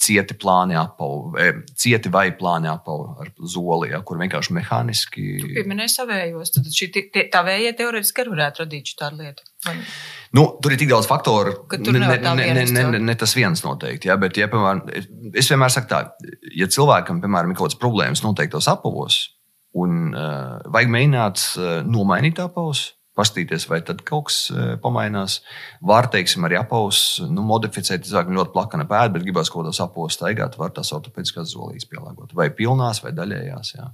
cieti 0.00 0.34
plāni 0.40 0.78
apavu, 0.80 1.36
cieti 1.78 2.12
vai 2.12 2.30
plāni 2.36 2.70
apavu 2.72 3.14
ar 3.20 3.30
zoli, 3.44 3.92
ja, 3.92 4.02
kur 4.06 4.18
vienkārši 4.22 4.56
mehāniski. 4.56 5.28
Tu 5.44 5.52
pieminēji 5.60 5.94
savējos, 5.94 6.56
tad 6.56 6.74
šī 6.74 6.90
tā 7.30 7.44
vējie 7.46 7.76
teorētiski 7.78 8.24
arī 8.24 8.36
varētu 8.38 8.64
radīt 8.64 8.94
tādu 8.98 9.22
lietu. 9.22 9.49
Vai? 9.66 9.76
Nu, 10.36 10.44
tur 10.62 10.72
ir 10.72 10.78
tik 10.78 10.92
daudz 10.92 11.08
faktoru, 11.10 11.56
ka 11.68 11.78
ne, 11.82 11.98
ne, 11.98 12.14
ne, 12.22 12.46
ne, 12.54 12.84
ne, 12.94 13.00
ne 13.02 13.14
tas 13.18 13.32
viens 13.34 13.64
noteikti. 13.64 14.08
Ja, 14.08 14.14
bet, 14.20 14.38
ja, 14.38 14.46
piemēram, 14.50 14.84
es 15.34 15.50
vienmēr 15.50 15.72
saku 15.74 15.90
tā, 15.90 16.04
ja 16.54 16.68
cilvēkam 16.70 17.18
piemēram, 17.22 17.50
ir 17.50 17.58
kaut 17.58 17.68
kādas 17.68 17.80
problēmas 17.82 18.22
noteiktos 18.22 18.70
apavos, 18.70 19.18
un 19.76 20.14
uh, 20.14 20.62
vajag 20.70 20.94
mēģināt 20.94 21.42
uh, 21.58 21.72
nomainīt 21.82 22.38
apavus, 22.42 22.84
paskatīties, 23.18 23.66
vai 23.68 23.80
tad 23.84 24.04
kaut 24.06 24.28
kas 24.30 24.38
uh, 24.54 24.76
pamainās. 24.80 25.40
Var, 25.90 26.08
teiksim, 26.14 26.46
arī 26.46 26.60
apavus 26.60 27.02
nu, 27.26 27.42
modificēt, 27.50 28.06
cilvēkam 28.06 28.38
ļoti 28.38 28.54
plakana 28.54 28.86
pēda, 28.88 29.16
bet 29.16 29.26
gribās 29.26 29.50
kaut 29.50 29.64
kādos 29.64 29.82
apavos 29.82 30.16
staigāt, 30.16 30.56
var 30.62 30.70
tās 30.76 30.94
ortopēdiskās 30.96 31.52
zolīs 31.56 31.90
pielāgot. 31.90 32.32
Vai 32.38 32.52
pilnās, 32.54 33.02
vai 33.04 33.12
daļējās. 33.18 33.74
Jā. 33.76 33.90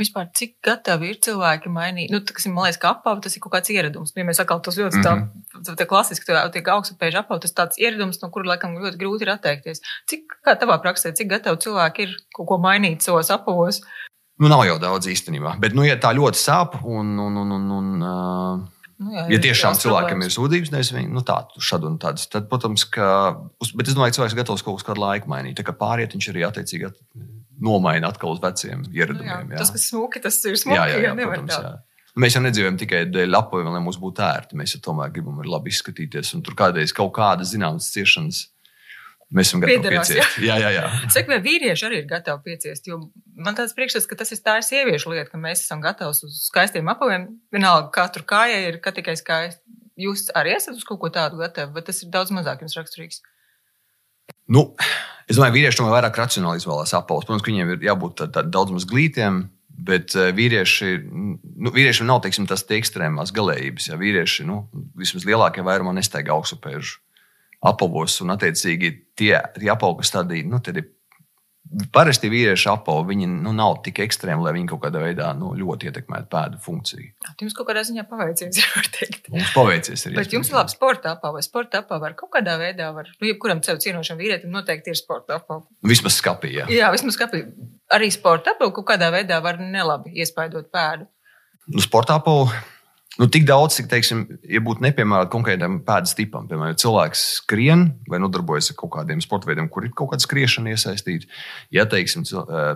Vispār, 0.00 0.30
cik 0.36 0.56
gatavi 0.64 1.10
ir 1.12 1.18
cilvēki 1.26 1.70
mainīt? 1.72 2.12
Nu, 2.12 2.22
tas 2.24 2.46
ir, 2.46 2.54
man 2.54 2.66
liekas, 2.66 2.80
ka 2.80 2.94
apava 2.94 3.20
tas 3.20 3.36
ir 3.36 3.42
kaut 3.44 3.52
kāds 3.52 3.72
ieradums. 3.74 4.14
Ja 4.16 4.24
mēs 4.24 4.40
atkal 4.40 4.62
tos 4.64 4.78
ļoti 4.80 5.00
mm 5.00 5.04
-hmm. 5.04 5.64
tā, 5.66 5.76
tā 5.76 5.86
klasiski 5.90 6.36
tiek 6.54 6.70
augstspēļu 6.74 7.20
apava, 7.20 7.40
tas 7.44 7.52
tāds 7.52 7.80
ieradums, 7.80 8.22
no 8.22 8.30
kura 8.32 8.54
laikam 8.54 8.78
ļoti 8.80 9.00
grūti 9.00 9.28
ir 9.28 9.34
atteikties. 9.36 9.84
Cik, 10.08 10.38
kā 10.46 10.56
tavā 10.56 10.80
praksē, 10.80 11.12
cik 11.12 11.28
gatavi 11.34 11.60
cilvēki 11.66 12.06
ir 12.08 12.16
kaut 12.36 12.48
ko 12.48 12.58
mainīt 12.58 13.04
savos 13.04 13.30
apavos? 13.30 13.82
Nu, 14.40 14.48
nav 14.48 14.64
jau 14.64 14.78
daudz 14.80 15.06
īstenībā, 15.06 15.58
bet, 15.60 15.74
nu, 15.76 15.84
ja 15.84 15.98
tā 16.00 16.14
ļoti 16.16 16.38
sāp 16.40 16.80
un, 16.82 17.18
un, 17.18 17.36
un, 17.36 17.50
un, 17.52 17.70
un 17.78 18.02
uh... 18.02 18.79
Nu, 19.00 19.14
jā, 19.16 19.22
ja 19.32 19.40
tiešām 19.40 19.78
cilvēkam 19.80 20.20
ir 20.26 20.32
sūdzības, 20.34 20.70
nevis 20.74 20.90
viņi 20.92 21.08
nu, 21.08 21.22
tādu 21.24 21.62
šādu 21.64 21.88
un 21.88 21.94
tādu, 22.02 22.20
tad, 22.28 22.50
protams, 22.50 22.84
ka. 22.84 23.06
Bet 23.72 23.88
es 23.88 23.96
domāju, 23.96 24.12
ka 24.12 24.16
cilvēks 24.18 24.36
gatavs 24.36 24.64
kaut 24.66 24.84
kādu 24.84 25.00
laiku 25.00 25.30
mainīt. 25.32 25.56
Tā 25.56 25.64
kā 25.64 25.72
pāriet, 25.76 26.12
viņš 26.12 26.28
arī 26.34 26.44
attiecīgi 26.44 26.90
at, 26.90 26.98
nomaina 27.60 28.10
atkal 28.12 28.34
uz 28.34 28.42
veciem 28.42 28.84
ieradumiem. 28.92 29.46
Nu 29.48 29.54
jā, 29.54 29.56
jā. 29.56 29.62
Tas, 29.62 29.72
kas 29.72 29.86
smuki, 29.88 30.20
tas 30.24 30.36
ir 30.44 30.58
smuki. 30.60 30.76
Jā, 30.76 30.84
jā, 30.92 31.00
jā, 31.08 31.14
protams, 31.16 31.56
jā. 31.56 31.72
Mēs 32.20 32.34
jau 32.34 32.42
nedzīvojam 32.42 32.76
tikai 32.80 33.04
dēļ 33.08 33.36
apaviem, 33.38 33.70
lai 33.70 33.82
mums 33.84 34.00
būtu 34.02 34.24
ērti. 34.26 34.58
Mēs 34.58 34.74
jau 34.74 34.82
tomēr 34.88 35.12
gribam 35.14 35.38
labi 35.46 35.70
izskatīties. 35.72 36.34
Un 36.36 36.44
tur 36.44 36.56
kādreiz 36.58 36.92
kaut 36.96 37.12
kādas 37.16 37.52
zināmas 37.54 37.88
ciešanas 37.94 38.48
Mēs 39.30 39.52
esam 39.52 39.62
gatavi 39.62 39.92
pieciest. 39.94 40.38
Jā, 40.42 40.56
jā, 40.58 40.70
jā. 40.74 40.86
Cik 41.14 41.28
vai 41.30 41.38
vīrieši 41.44 41.84
arī 41.86 42.00
ir 42.02 42.06
gatavi 42.10 42.42
pieciest? 42.48 42.88
Jo 42.90 42.98
man 43.38 43.54
tāds 43.58 43.76
priekšstats, 43.76 44.08
ka 44.10 44.18
tas 44.18 44.32
ir 44.34 44.40
tā 44.42 44.56
sieviešu 44.66 45.12
lieta, 45.12 45.28
ka 45.30 45.38
mēs 45.38 45.62
esam 45.62 45.82
gatavi 45.84 46.10
uz 46.10 46.40
skaistiem 46.48 46.90
apaviem. 46.90 47.28
Vienalga, 47.54 48.08
tur 48.10 48.26
kājai 48.26 48.64
ir, 48.72 48.80
ka 48.82 48.90
tikai 48.96 49.14
skaisti. 49.20 49.62
Jūs 50.00 50.30
arī 50.38 50.56
esat 50.56 50.74
uz 50.74 50.82
kaut 50.88 50.98
ko 51.02 51.12
tādu 51.14 51.38
gatavi, 51.38 51.70
vai 51.76 51.84
tas 51.86 52.02
ir 52.02 52.10
daudz 52.10 52.32
mazāk 52.34 52.64
jums 52.64 52.74
raksturīgs? 52.78 53.20
Nu, 54.50 54.72
es 55.30 55.38
domāju, 55.38 55.52
ka 55.52 55.56
vīrieši 55.58 55.78
tomēr 55.78 55.94
vairāk 55.94 56.18
racionāli 56.18 56.58
izvēlās 56.58 56.94
apelsīnu. 56.98 57.28
Protams, 57.28 57.44
ka 57.46 57.52
viņiem 57.52 57.72
ir 57.76 57.86
jābūt 57.86 58.16
tā, 58.18 58.28
tā, 58.34 58.42
daudz 58.42 58.74
maz 58.74 58.86
glītiem, 58.90 59.44
bet 59.86 60.16
eh, 60.18 60.32
vīrieši, 60.34 60.90
nu, 61.06 61.70
vīriešiem 61.70 62.10
nav 62.10 62.24
teiksim, 62.24 62.48
tas 62.50 62.66
tie 62.66 62.80
ekstrēmās 62.80 63.30
galējības. 63.36 63.92
Ja 63.92 64.00
vīrieši 64.00 64.48
nu, 64.48 64.64
vismaz 64.98 65.28
lielākajā 65.28 65.66
vairumā 65.68 65.94
nestaigā 66.00 66.34
augstupēžu 66.34 66.98
apavos, 67.66 68.20
un 68.24 68.32
attiecīgi 68.36 68.94
tie, 69.18 69.34
tie 69.56 69.70
apavi, 69.72 70.00
kas 70.00 70.14
tādi 70.14 70.42
nu, 70.48 70.62
ir 70.72 70.88
Parasti 71.94 72.26
vīrieši 72.26 72.66
apavi, 72.72 73.12
viņi 73.12 73.26
nu, 73.30 73.52
nav 73.54 73.76
tik 73.84 74.00
ekstrēmi, 74.02 74.42
lai 74.42 74.50
viņi 74.56 74.70
kaut 74.72 74.80
kādā 74.82 74.98
veidā 75.04 75.28
nu, 75.38 75.52
ļoti 75.54 75.86
ietekmētu 75.86 76.26
pēdu 76.32 76.58
funkciju. 76.64 77.04
Jums 77.38 77.54
kaut 77.54 77.68
kādā 77.68 77.84
ziņā 77.86 78.02
paveicies, 78.10 78.58
jau 78.58 78.82
teikt. 78.90 79.28
Mums 79.30 79.52
paveicies 79.54 80.02
arī. 80.08 80.16
Bet 80.18 80.34
jums 80.34 80.50
ir 80.50 80.56
labi 80.58 80.74
sporta 80.74 81.12
apava, 81.14 81.36
vai 81.36 81.44
sporta 81.46 81.84
apava 81.84 82.08
var 82.08 82.16
kaut 82.18 82.32
kādā 82.34 82.56
veidā, 82.58 82.88
var, 82.96 83.12
nu, 83.20 83.28
jebkuram 83.30 83.62
sev 83.62 83.78
cienošam 83.84 84.18
vīrietim 84.18 84.50
noteikti 84.50 84.90
ir 84.90 84.98
sporta 84.98 85.38
apava. 85.38 85.62
Vismaz 85.86 86.18
skapī, 86.18 86.56
jā. 86.58 86.66
Jā, 86.74 86.90
vismaz 86.96 87.14
skapī. 87.14 87.44
Arī 87.94 88.10
sporta 88.10 88.56
apava 88.56 88.74
kaut 88.74 88.88
kādā 88.90 89.12
veidā 89.14 89.38
var 89.44 89.62
nelabi 89.62 90.16
iespaidot 90.18 90.72
pēdu. 90.74 91.06
Nu, 91.70 91.84
sporta 91.86 92.18
apava 92.18 92.50
Nu, 93.18 93.26
tik 93.26 93.42
daudz, 93.42 93.74
cik, 93.74 93.88
teiksim, 93.90 94.20
ja 94.46 94.60
būtu 94.62 94.84
nepiemērota 94.84 95.32
konkrētam 95.32 95.80
pēdas 95.86 96.14
tipam, 96.14 96.44
piemēram, 96.48 96.76
cilvēks 96.78 97.24
skrien 97.40 97.82
vai 98.08 98.20
nodarbojas 98.22 98.70
ar 98.70 98.76
kaut 98.78 98.92
kādiem 98.94 99.18
sporta 99.24 99.50
veidiem, 99.50 99.66
kur 99.72 99.84
ir 99.84 99.90
kaut 99.98 100.12
kāda 100.12 100.22
skriešana 100.22 100.70
iesaistīta. 100.76 101.26
Ja, 101.74 101.88
teiksim, 101.90 102.22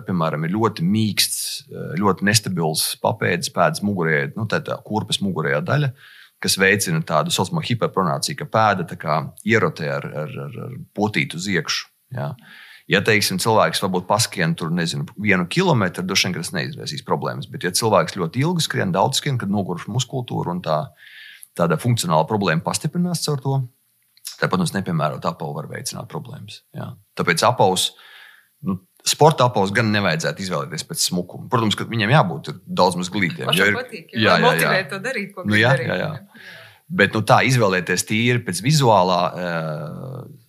piemēram, 0.05 0.43
ir 0.43 0.53
ļoti 0.57 0.83
mīksts, 0.83 1.39
ļoti 2.01 2.27
nestabils 2.27 2.83
papēdes 3.03 3.53
pēdas 3.55 3.81
mugurē, 3.87 4.25
nu, 4.35 4.43
tā 4.51 4.59
ir 4.59 4.83
kurpes 4.85 5.21
mugurējā 5.23 5.63
daļa, 5.71 5.93
kas 6.43 6.59
veicina 6.59 6.99
tādu 7.07 7.31
saucamo 7.31 7.63
hiperpronāciju, 7.63 8.41
ka 8.43 8.51
pēda 8.51 8.99
kā 8.99 9.21
ierotē 9.47 9.87
ar, 9.95 10.11
ar, 10.25 10.37
ar, 10.49 10.61
ar 10.67 10.77
potītu 10.99 11.39
uz 11.39 11.47
iekšu. 11.55 11.87
Ja. 12.19 12.33
Ja, 12.91 13.01
teiksim, 13.01 13.39
cilvēks 13.41 13.81
varbūt 13.81 14.05
paskrien 14.05 14.53
tur, 14.57 14.69
nezinu, 14.73 15.07
vienu 15.17 15.47
kilometru, 15.49 16.03
droši 16.05 16.27
vien 16.27 16.35
tas 16.37 16.51
neizraisīs 16.53 17.01
problēmas. 17.05 17.47
Bet, 17.49 17.65
ja 17.65 17.73
cilvēks 17.73 18.17
ļoti 18.19 18.43
ilgi 18.45 18.65
skrien, 18.67 18.93
daudz 18.93 19.21
skrien, 19.21 19.39
kad 19.41 19.49
noguruši 19.49 19.89
muskultūru 19.93 20.53
un 20.53 20.61
tā, 20.65 20.83
tāda 21.57 21.79
funkcionāla 21.81 22.27
problēma 22.29 22.61
pastiprinās 22.65 23.23
caur 23.25 23.41
to, 23.41 23.55
tad, 24.35 24.51
protams, 24.51 24.75
nepiemērot 24.75 25.25
apavu 25.25 25.57
var 25.57 25.71
veicināt 25.71 26.11
problēmas. 26.11 26.61
Jā. 26.77 26.91
Tāpēc 27.17 27.47
apavus. 27.49 27.93
Nu, 28.65 28.83
Sporta 29.05 29.45
apavus 29.45 29.69
gan 29.69 29.91
nevajadzētu 29.93 30.41
izvēlēties 30.41 30.85
pēc 30.89 31.01
smukuma. 31.11 31.45
Protams, 31.49 31.75
ka 31.77 31.85
viņam 31.85 32.09
jābūt 32.09 32.47
daudz 32.65 32.97
maz 32.97 33.11
glītiem. 33.13 33.51
Jā, 33.53 33.67
ir, 33.69 33.75
patīk, 33.77 34.07
jā, 34.17 34.39
jā, 34.41 34.53
jā. 34.63 34.71
to 34.89 34.97
darīt, 35.03 35.27
ko 35.35 35.45
nu, 35.45 35.53
jā, 35.59 35.75
darīt. 35.75 35.91
Jā, 35.91 35.97
jā. 36.01 36.47
Bet 37.01 37.13
nu, 37.13 37.21
tā 37.25 37.43
izvēlēties 37.45 38.05
tīri 38.09 38.41
pēc 38.45 38.63
vizuālā. 38.65 39.19
Uh, 39.29 40.44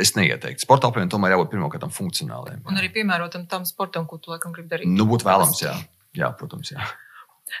es 0.00 0.14
neieteiktu. 0.16 0.64
Sporta 0.64 0.90
apaviem 0.90 1.10
tomēr 1.12 1.34
jābūt 1.34 1.52
pirmkārt 1.52 1.86
funkcionāliem. 1.94 2.62
Un 2.68 2.80
arī 2.80 2.90
piemērotam 2.94 3.46
tam 3.50 3.66
sportam, 3.68 4.06
ko 4.08 4.20
tu 4.22 4.32
laikam 4.32 4.54
gribi 4.54 4.72
darīt. 4.72 4.90
Nu, 4.92 5.06
būtu 5.10 5.28
vēlams, 5.28 5.62
jā. 5.62 5.74
jā, 6.16 6.30
protams. 6.38 6.72
Jā. 6.74 6.86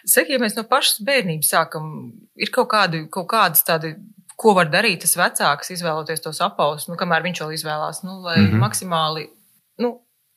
Saki, 0.04 0.34
ja 0.36 0.42
mēs 0.42 0.56
no 0.56 0.64
pašas 0.68 1.00
bērnības 1.04 1.52
sākam, 1.54 1.90
ir 2.36 2.52
kaut, 2.54 2.68
kādi, 2.72 3.06
kaut 3.12 3.28
kādas 3.30 3.64
tādi, 3.66 3.94
ko 4.38 4.54
var 4.58 4.70
darīt 4.70 5.02
tas 5.04 5.16
vecāks, 5.18 5.72
izvēloties 5.74 6.22
tos 6.24 6.42
apavus, 6.44 6.86
nu, 6.90 6.98
kamēr 7.00 7.24
viņš 7.26 7.42
vēl 7.44 7.54
izvēlās, 7.56 8.02
nu, 8.06 8.20
lai 8.26 8.36
mm 8.38 8.50
-hmm. 8.50 8.64
maksimāli, 8.66 9.24
nu, 9.82 9.94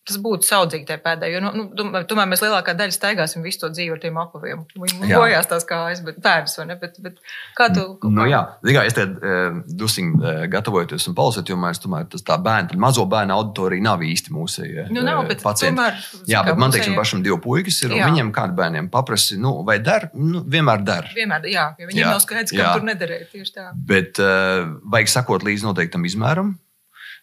tas 0.08 0.18
būtu 0.22 0.48
saudzīgi 0.48 0.88
tajā 0.90 1.00
pēdē. 1.04 1.28
Jo, 1.30 1.40
nu, 1.44 1.52
nu, 1.78 1.86
tomēr 2.10 2.30
mēs 2.32 2.42
lielākā 2.42 2.74
daļa 2.78 2.96
staigāsim 2.96 3.44
visu 3.46 3.62
to 3.62 3.70
dzīvi 3.74 3.94
ar 3.94 4.00
tiem 4.02 4.18
apaviem. 4.18 4.64
Viņi 4.74 5.12
bojās 5.14 5.50
tās 5.50 5.66
kājas, 5.70 6.02
bet 6.06 6.18
pēdas, 6.24 6.56
vai 6.58 6.66
ne? 6.72 6.78
Bet, 6.82 6.98
bet 7.04 7.20
kā 7.58 7.68
tu? 7.74 7.84
Kā... 8.02 8.10
Nu, 8.10 8.26
jā, 8.30 8.42
Zigā, 8.66 8.86
es 8.90 8.98
te 8.98 9.06
uh, 9.06 9.60
dusiņ 9.82 10.10
uh, 10.16 10.40
gatavojoties 10.52 11.06
un 11.12 11.18
palasot, 11.18 11.52
jo 11.54 11.60
mēs 11.62 11.84
tomēr 11.84 12.10
tas 12.10 12.26
tā 12.26 12.40
bērnu, 12.42 12.80
mazo 12.82 13.06
bērnu 13.12 13.36
auditorija 13.36 13.86
nav 13.92 14.02
īsti 14.08 14.34
mūsu 14.34 14.66
uh, 14.66 14.90
nu, 14.90 15.06
nav, 15.06 15.22
bet 15.30 15.46
pacienti. 15.46 15.78
Tomēr, 15.78 16.02
jā, 16.34 16.42
bet 16.50 16.64
man, 16.64 16.74
teiksim, 16.74 16.98
pašam 16.98 17.22
divi 17.26 17.38
puikas 17.44 17.78
ir, 17.86 17.94
un 17.94 18.02
jā. 18.02 18.10
viņiem 18.10 18.34
kādu 18.36 18.58
bērniem 18.58 18.90
paprasi, 18.94 19.38
nu, 19.42 19.60
vai 19.68 19.78
der, 19.86 20.10
nu, 20.18 20.42
vienmēr 20.50 20.82
der. 20.88 21.14
Vienmēr, 21.14 21.46
jā, 21.54 21.70
jo 21.78 21.92
viņiem 21.92 22.06
jā, 22.08 22.10
nav 22.16 22.26
skaidrs, 22.26 22.58
ka 22.58 22.74
tur 22.74 22.90
nederēt 22.90 23.30
tieši 23.36 23.56
tā. 23.60 23.70
Bet 23.78 24.18
uh, 24.24 24.66
vajag 24.90 25.14
sakot 25.20 25.46
līdz 25.46 25.70
noteiktam 25.70 26.10
izmēram. 26.10 26.56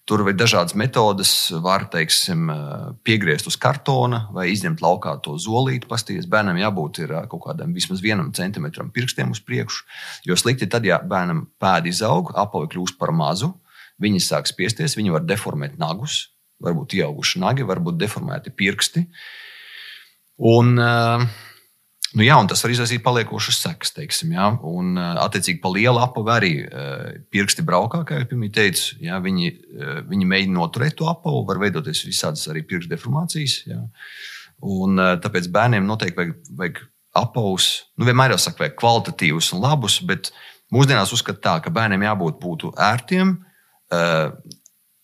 Tur 0.09 0.23
ir 0.25 0.37
dažādas 0.40 0.73
metodes, 0.79 1.31
var 1.61 1.83
teiksim, 1.92 2.49
piegriezt 3.05 3.51
uz 3.51 3.59
kartona 3.61 4.23
vai 4.33 4.47
izņemt 4.55 4.81
laukā 4.81 5.12
to 5.21 5.35
zolīti. 5.37 5.85
Pasties. 5.90 6.25
Bērnam 6.31 6.57
jābūt 6.57 7.03
kaut 7.29 7.42
kādam 7.44 7.75
vismaz 7.77 8.01
vienam 8.01 8.31
centimetram 8.33 8.88
pirkstiem 8.94 9.35
uz 9.35 9.42
priekšu. 9.44 9.85
Jo 10.25 10.38
slikti 10.40 10.71
tad, 10.71 10.88
ja 10.88 10.97
bērnam 11.05 11.44
pēdi 11.61 11.92
izaug, 11.92 12.33
apavi 12.40 12.71
kļūst 12.73 12.97
par 12.97 13.12
mazu, 13.12 13.53
viņi 14.01 14.23
sāk 14.25 14.49
spiesties, 14.49 14.97
viņi 14.97 15.12
var 15.12 15.29
deformēt 15.29 15.77
nagus, 15.77 16.31
varbūt 16.64 16.97
ieauguši 17.03 17.44
nagi, 17.44 17.68
varbūt 17.68 18.01
deformēti 18.01 18.55
pirksti. 18.57 19.05
Un, 20.49 20.73
uh, 20.81 21.29
Nu, 22.16 22.25
jā, 22.25 22.38
tas 22.49 22.62
var 22.64 22.73
izraisīt 22.73 23.03
paliekošas 23.05 23.59
sekas, 23.61 23.90
teiksim, 23.92 24.31
jā, 24.33 24.47
un 24.64 24.97
attiecīgi 24.97 25.61
pa 25.61 25.68
lielu 25.75 26.01
apavu 26.01 26.31
arī 26.33 26.53
pirksti 27.35 27.64
braukā, 27.68 28.01
kā 28.09 28.23
jau 28.23 28.29
pirmie 28.31 28.49
teicu. 28.55 28.97
Jā, 29.05 29.18
viņi, 29.21 29.51
viņi 30.09 30.29
mēģina 30.31 30.57
noturēt 30.57 30.97
to 30.97 31.11
apavu, 31.11 31.44
var 31.51 31.61
veidoties 31.61 32.07
visādas 32.09 32.47
arī 32.49 32.64
pirkstu 32.64 32.94
deformācijas. 32.94 33.59
Jā. 33.68 33.83
Un, 34.64 34.97
tāpēc 35.21 35.51
bērniem 35.53 35.85
noteikti 35.87 36.16
vajag, 36.16 36.33
vajag 36.62 36.81
apavus, 37.21 37.68
nu, 37.99 38.09
vienmēr 38.09 38.33
jau 38.35 38.40
saka, 38.47 38.64
vajag 38.64 38.79
kvalitatīvus 38.81 39.53
un 39.53 39.62
labus, 39.66 40.01
bet 40.09 40.33
mūsdienās 40.75 41.12
uzskata 41.12 41.44
tā, 41.44 41.55
ka 41.66 41.75
bērniem 41.75 42.09
jābūt 42.09 42.40
ērtiem, 42.88 43.37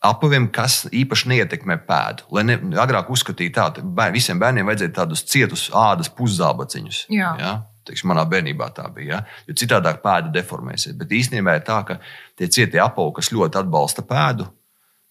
apaviem, 0.05 0.49
kas 0.53 0.85
īpaši 0.93 1.31
neietekmē 1.33 1.79
pēdu. 1.88 2.27
Lai 2.35 2.45
ne, 2.47 2.59
agrāk 2.81 3.11
uzskatīja 3.14 3.55
tā, 3.57 3.69
ka 3.77 4.09
visiem 4.14 4.40
bērniem 4.43 4.69
vajadzēja 4.69 4.95
tādus 4.99 5.25
cietus 5.29 5.69
ādas 5.75 6.11
puszābaciņus. 6.17 7.05
Jā. 7.14 7.31
Ja? 7.40 7.55
Teiksim, 7.85 8.09
manā 8.12 8.25
bērnībā 8.29 8.71
tā 8.77 8.87
bija. 8.93 9.21
Ja? 9.21 9.40
Jo 9.49 9.57
citādāk 9.61 10.01
pēda 10.05 10.33
deformēsies. 10.35 10.97
Bet 11.01 11.12
īstenībā 11.12 11.59
ir 11.59 11.67
tā, 11.67 11.81
ka 11.88 11.99
tie 12.38 12.49
cietie 12.49 12.81
apavi, 12.83 13.17
kas 13.19 13.33
ļoti 13.35 13.61
atbalsta 13.61 14.07
pēdu, 14.09 14.49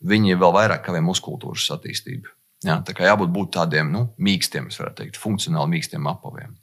viņi 0.09 0.39
vēl 0.39 0.57
vairāk 0.57 0.83
kavē 0.87 1.03
muskultūras 1.05 1.69
attīstību. 1.77 2.33
Ja? 2.65 2.79
Tā 2.85 2.95
kā 2.95 3.07
jābūt 3.07 3.31
būt 3.33 3.55
tādiem 3.57 3.91
nu, 3.93 4.07
mīkstiem, 4.23 4.69
teikt, 4.97 5.19
funkcionāli 5.21 5.77
mīkstiem 5.77 6.07
apaviem. 6.09 6.55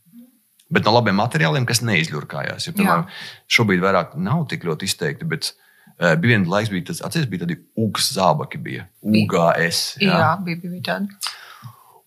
Bet 0.71 0.87
no 0.87 0.95
labiem 0.95 1.19
materiāliem, 1.19 1.67
kas 1.67 1.83
neizļurkājās. 1.83 2.69
Jo, 2.69 2.75
piemēram, 2.79 3.09
šobrīd 3.51 3.83
vairāk 3.83 4.15
nav 4.23 4.45
tik 4.51 4.65
ļoti 4.69 4.87
izteikti, 4.87 5.27
bet 5.27 5.51
bija 6.01 6.35
viens 6.35 6.49
laiks, 6.49 6.73
bija 6.73 6.89
tas, 6.91 7.03
atceries, 7.05 7.29
bija 7.31 7.45
tādi 7.45 7.59
ugas 7.79 8.11
zābaki, 8.17 8.61
bija 8.65 8.89
UGS. 9.05 9.85
Jā, 10.01 10.17
jā 10.17 10.33
bija, 10.47 10.63
bija 10.65 10.83
tādi. 10.89 11.37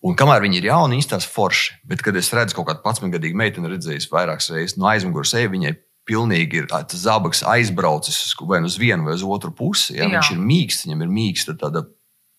Un 0.03 0.17
kamēr 0.19 0.43
viņi 0.43 0.59
ir 0.59 0.67
jauni, 0.67 0.97
viņi 0.97 1.05
izstāsta 1.05 1.31
forši. 1.31 1.77
Bet, 1.87 2.01
kad 2.03 2.17
es 2.19 2.31
redzu 2.35 2.57
kaut 2.57 2.67
kādu 2.67 2.83
11-gadīgu 2.83 3.39
meiteni, 3.39 3.71
redzējusi 3.71 4.11
vairākas 4.11 4.49
reizes 4.51 4.75
no 4.75 4.89
aizmugures, 4.91 5.31
ej, 5.39 5.47
viņai 5.53 5.71
pilnīgi 6.09 6.59
ir 6.59 6.67
tas 6.71 6.99
zābaks 6.99 7.43
aizbraucis 7.47 8.33
vai 8.43 8.59
nu 8.59 8.67
uz 8.67 8.75
vienu 8.79 9.07
vai 9.07 9.15
uz 9.15 9.23
otru 9.23 9.53
pusi. 9.55 9.95
Ja? 9.95 10.09
Viņš 10.11 10.33
ir 10.35 10.41
mīksts, 10.43 10.87
viņam 10.87 11.05
ir 11.05 11.13
mīksta 11.15 11.55
tāda 11.59 11.85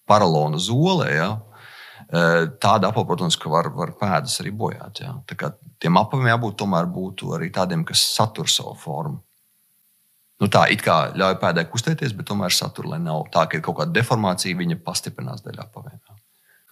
paralona 0.09 0.61
zole. 0.61 1.09
Ja? 1.14 1.31
Tāda 2.61 2.90
apava, 2.90 3.07
protams, 3.09 3.38
ka 3.40 3.53
var, 3.53 3.71
var 3.73 3.95
pēdas 4.01 4.37
arī 4.45 4.53
bojāt. 4.53 5.01
Ja? 5.01 5.14
Tiem 5.81 6.01
apaviem 6.01 6.29
jābūt 6.35 6.59
tomēr 6.61 6.90
būtu 6.93 7.33
arī 7.38 7.49
tādiem, 7.55 7.87
kas 7.88 8.05
satur 8.12 8.51
savu 8.53 8.77
formu. 8.81 9.23
Nu, 10.42 10.49
tā 10.51 10.64
it 10.75 10.83
kā 10.83 11.12
ļauj 11.14 11.37
pēdai 11.42 11.64
kustēties, 11.70 12.14
bet 12.18 12.27
tomēr 12.27 12.53
satura, 12.55 12.99
nav 12.99 13.29
tā, 13.35 13.47
ka 13.47 13.59
ir 13.59 13.62
kaut 13.64 13.79
kāda 13.79 13.94
deformācija, 13.94 14.59
viņa 14.59 14.81
pastiprinās 14.87 15.44
daļā 15.47 15.68
pavēnā. 15.70 16.18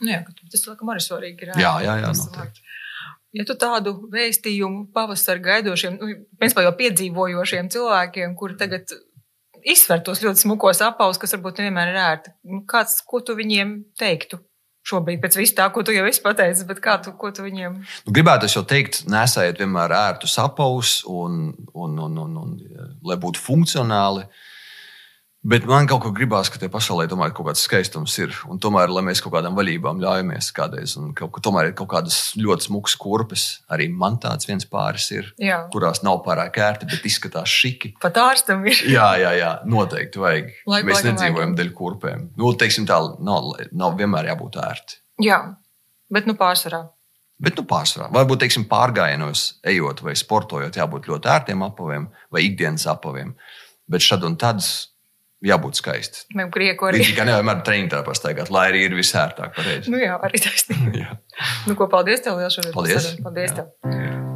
Nu, 0.03 0.11
jā, 0.11 0.23
tas 0.51 0.67
laikam 0.67 0.91
arī 0.91 1.05
svarīgi 1.05 1.47
ir. 1.47 1.55
Jā, 1.63 1.77
jā, 1.85 1.95
jā 2.03 2.11
noteikti. 2.19 2.67
Ja 3.33 3.47
tu 3.49 3.55
tādu 3.57 3.95
vēstījumu 4.13 4.91
pavasarī 4.93 5.41
gaidošiem, 5.47 5.95
nu, 5.97 6.17
principā 6.41 6.67
jau 6.67 6.75
piedzīvojošiem 6.77 7.71
cilvēkiem, 7.73 8.35
kuri 8.37 8.59
tagad 8.61 8.93
izsver 9.63 10.03
tos 10.05 10.21
ļoti 10.25 10.43
smukos 10.43 10.83
apavus, 10.85 11.21
kas 11.23 11.33
varbūt 11.37 11.63
nevienmēr 11.63 11.93
ir 11.93 12.01
ērti, 12.03 12.35
nu, 12.51 12.61
kāds, 12.69 12.99
ko 13.09 13.23
tu 13.25 13.39
viņiem 13.39 13.79
teiktu? 13.99 14.43
Šobrīd, 14.87 15.21
pēc 15.23 15.39
visu 15.39 15.57
tā, 15.59 15.69
ko 15.73 15.85
tu 15.87 15.95
jau 15.95 16.05
esi 16.09 16.23
pateicis, 16.25 16.67
bet 16.69 16.81
kā 16.83 16.97
tu, 17.03 17.15
tu 17.15 17.45
viņiem? 17.45 17.77
Nu, 18.07 18.15
gribētu 18.15 18.49
es 18.49 18.57
jau 18.57 18.65
teikt, 18.69 19.03
nesējiet 19.11 19.63
vienmēr 19.63 19.95
ērtus 19.99 20.39
apavus, 20.43 21.01
un, 21.11 21.53
un, 21.73 21.99
un, 22.07 22.19
un, 22.25 22.39
un, 22.43 22.57
un, 22.67 22.97
lai 23.07 23.19
būtu 23.23 23.43
funkcionāli. 23.43 24.27
Bet 25.43 25.65
man 25.67 25.89
kaut 25.91 26.05
ko 26.05 26.13
gribās, 26.15 26.47
ka 26.53 26.61
tajā 26.63 26.71
pasaulē 26.71 27.09
tomēr 27.11 27.33
kaut 27.35 27.49
kāds 27.49 27.65
skaistums 27.67 28.13
ir. 28.23 28.35
Un 28.47 28.61
tomēr, 28.63 28.93
lai 28.95 29.03
mēs 29.09 29.19
kaut 29.25 29.33
kādām 29.35 29.57
vaļībām 29.59 29.99
ļaujamies 29.99 30.53
kādreiz, 30.55 30.93
un 31.01 31.09
kaut, 31.19 31.41
tomēr 31.43 31.73
ir 31.73 31.75
kaut 31.79 31.89
kādas 31.91 32.19
ļoti 32.39 32.69
smukas 32.69 32.95
kurpes. 33.03 33.47
Arī 33.75 33.89
man 33.91 34.21
tāds 34.23 34.47
viens 34.47 34.69
pāris 34.71 35.09
ir, 35.11 35.33
jā. 35.43 35.59
kurās 35.75 36.05
nav 36.07 36.21
pārāk 36.23 36.61
ērti, 36.63 36.87
bet 36.93 37.09
izskatās 37.11 37.51
šiki. 37.51 37.97
Pat 38.05 38.21
ārstam 38.23 38.63
ir. 38.71 38.85
jā, 38.97 39.09
jā, 39.19 39.33
jā, 39.41 39.51
noteikti 39.67 40.23
vajag. 40.23 40.55
Laik, 40.71 40.87
mēs 40.93 41.03
nedzīvojam 41.09 41.59
dēļ 41.59 41.75
kurpēm. 41.81 42.23
Nu, 42.39 42.55
teiksim 42.63 42.87
tā, 42.87 43.01
nav, 43.19 43.51
nav 43.75 43.99
vienmēr 43.99 44.31
jābūt 44.31 44.61
ērti. 44.63 45.01
Jā, 45.27 45.41
bet 46.15 46.31
nu 46.31 46.39
pārsvarā. 46.39 46.85
Bet, 47.43 47.59
nu, 47.59 47.67
pārsvarā. 47.67 48.13
Varbūt, 48.15 48.45
teiksim, 48.45 48.69
pārgājienos, 48.71 49.57
ejot 49.67 50.05
vai 50.07 50.15
sportojot, 50.15 50.79
jābūt 50.79 51.11
ļoti 51.11 51.35
ērtiem 51.35 51.67
apaviem 51.67 52.07
vai 52.31 52.47
ikdienas 52.47 52.87
apaviem. 52.95 53.35
Bet 53.91 54.07
šad 54.07 54.23
un 54.29 54.39
tad 54.39 54.63
jābūt 55.47 55.81
skaisti. 55.81 56.27
Man 56.39 56.51
grieku 56.55 56.89
arī. 56.91 57.03
Tikai 57.07 57.27
nevienmēr 57.29 57.63
treniņā 57.67 58.03
pastaigāt, 58.07 58.53
lai 58.55 58.69
arī 58.73 58.87
ir 58.89 58.99
visērtāk 58.99 59.57
pareizi. 59.59 59.93
Nu 59.93 60.03
jā, 60.03 60.19
arī 60.23 60.43
taisnība. 60.43 61.17
nu, 61.69 61.79
ko 61.79 61.91
paldies 61.93 62.25
tev 62.25 62.41
liels 62.41 62.59
šodien. 62.59 62.77
Paldies. 62.77 63.15
Paldies 63.25 63.57
jā. 63.57 63.65
tev. 63.65 64.32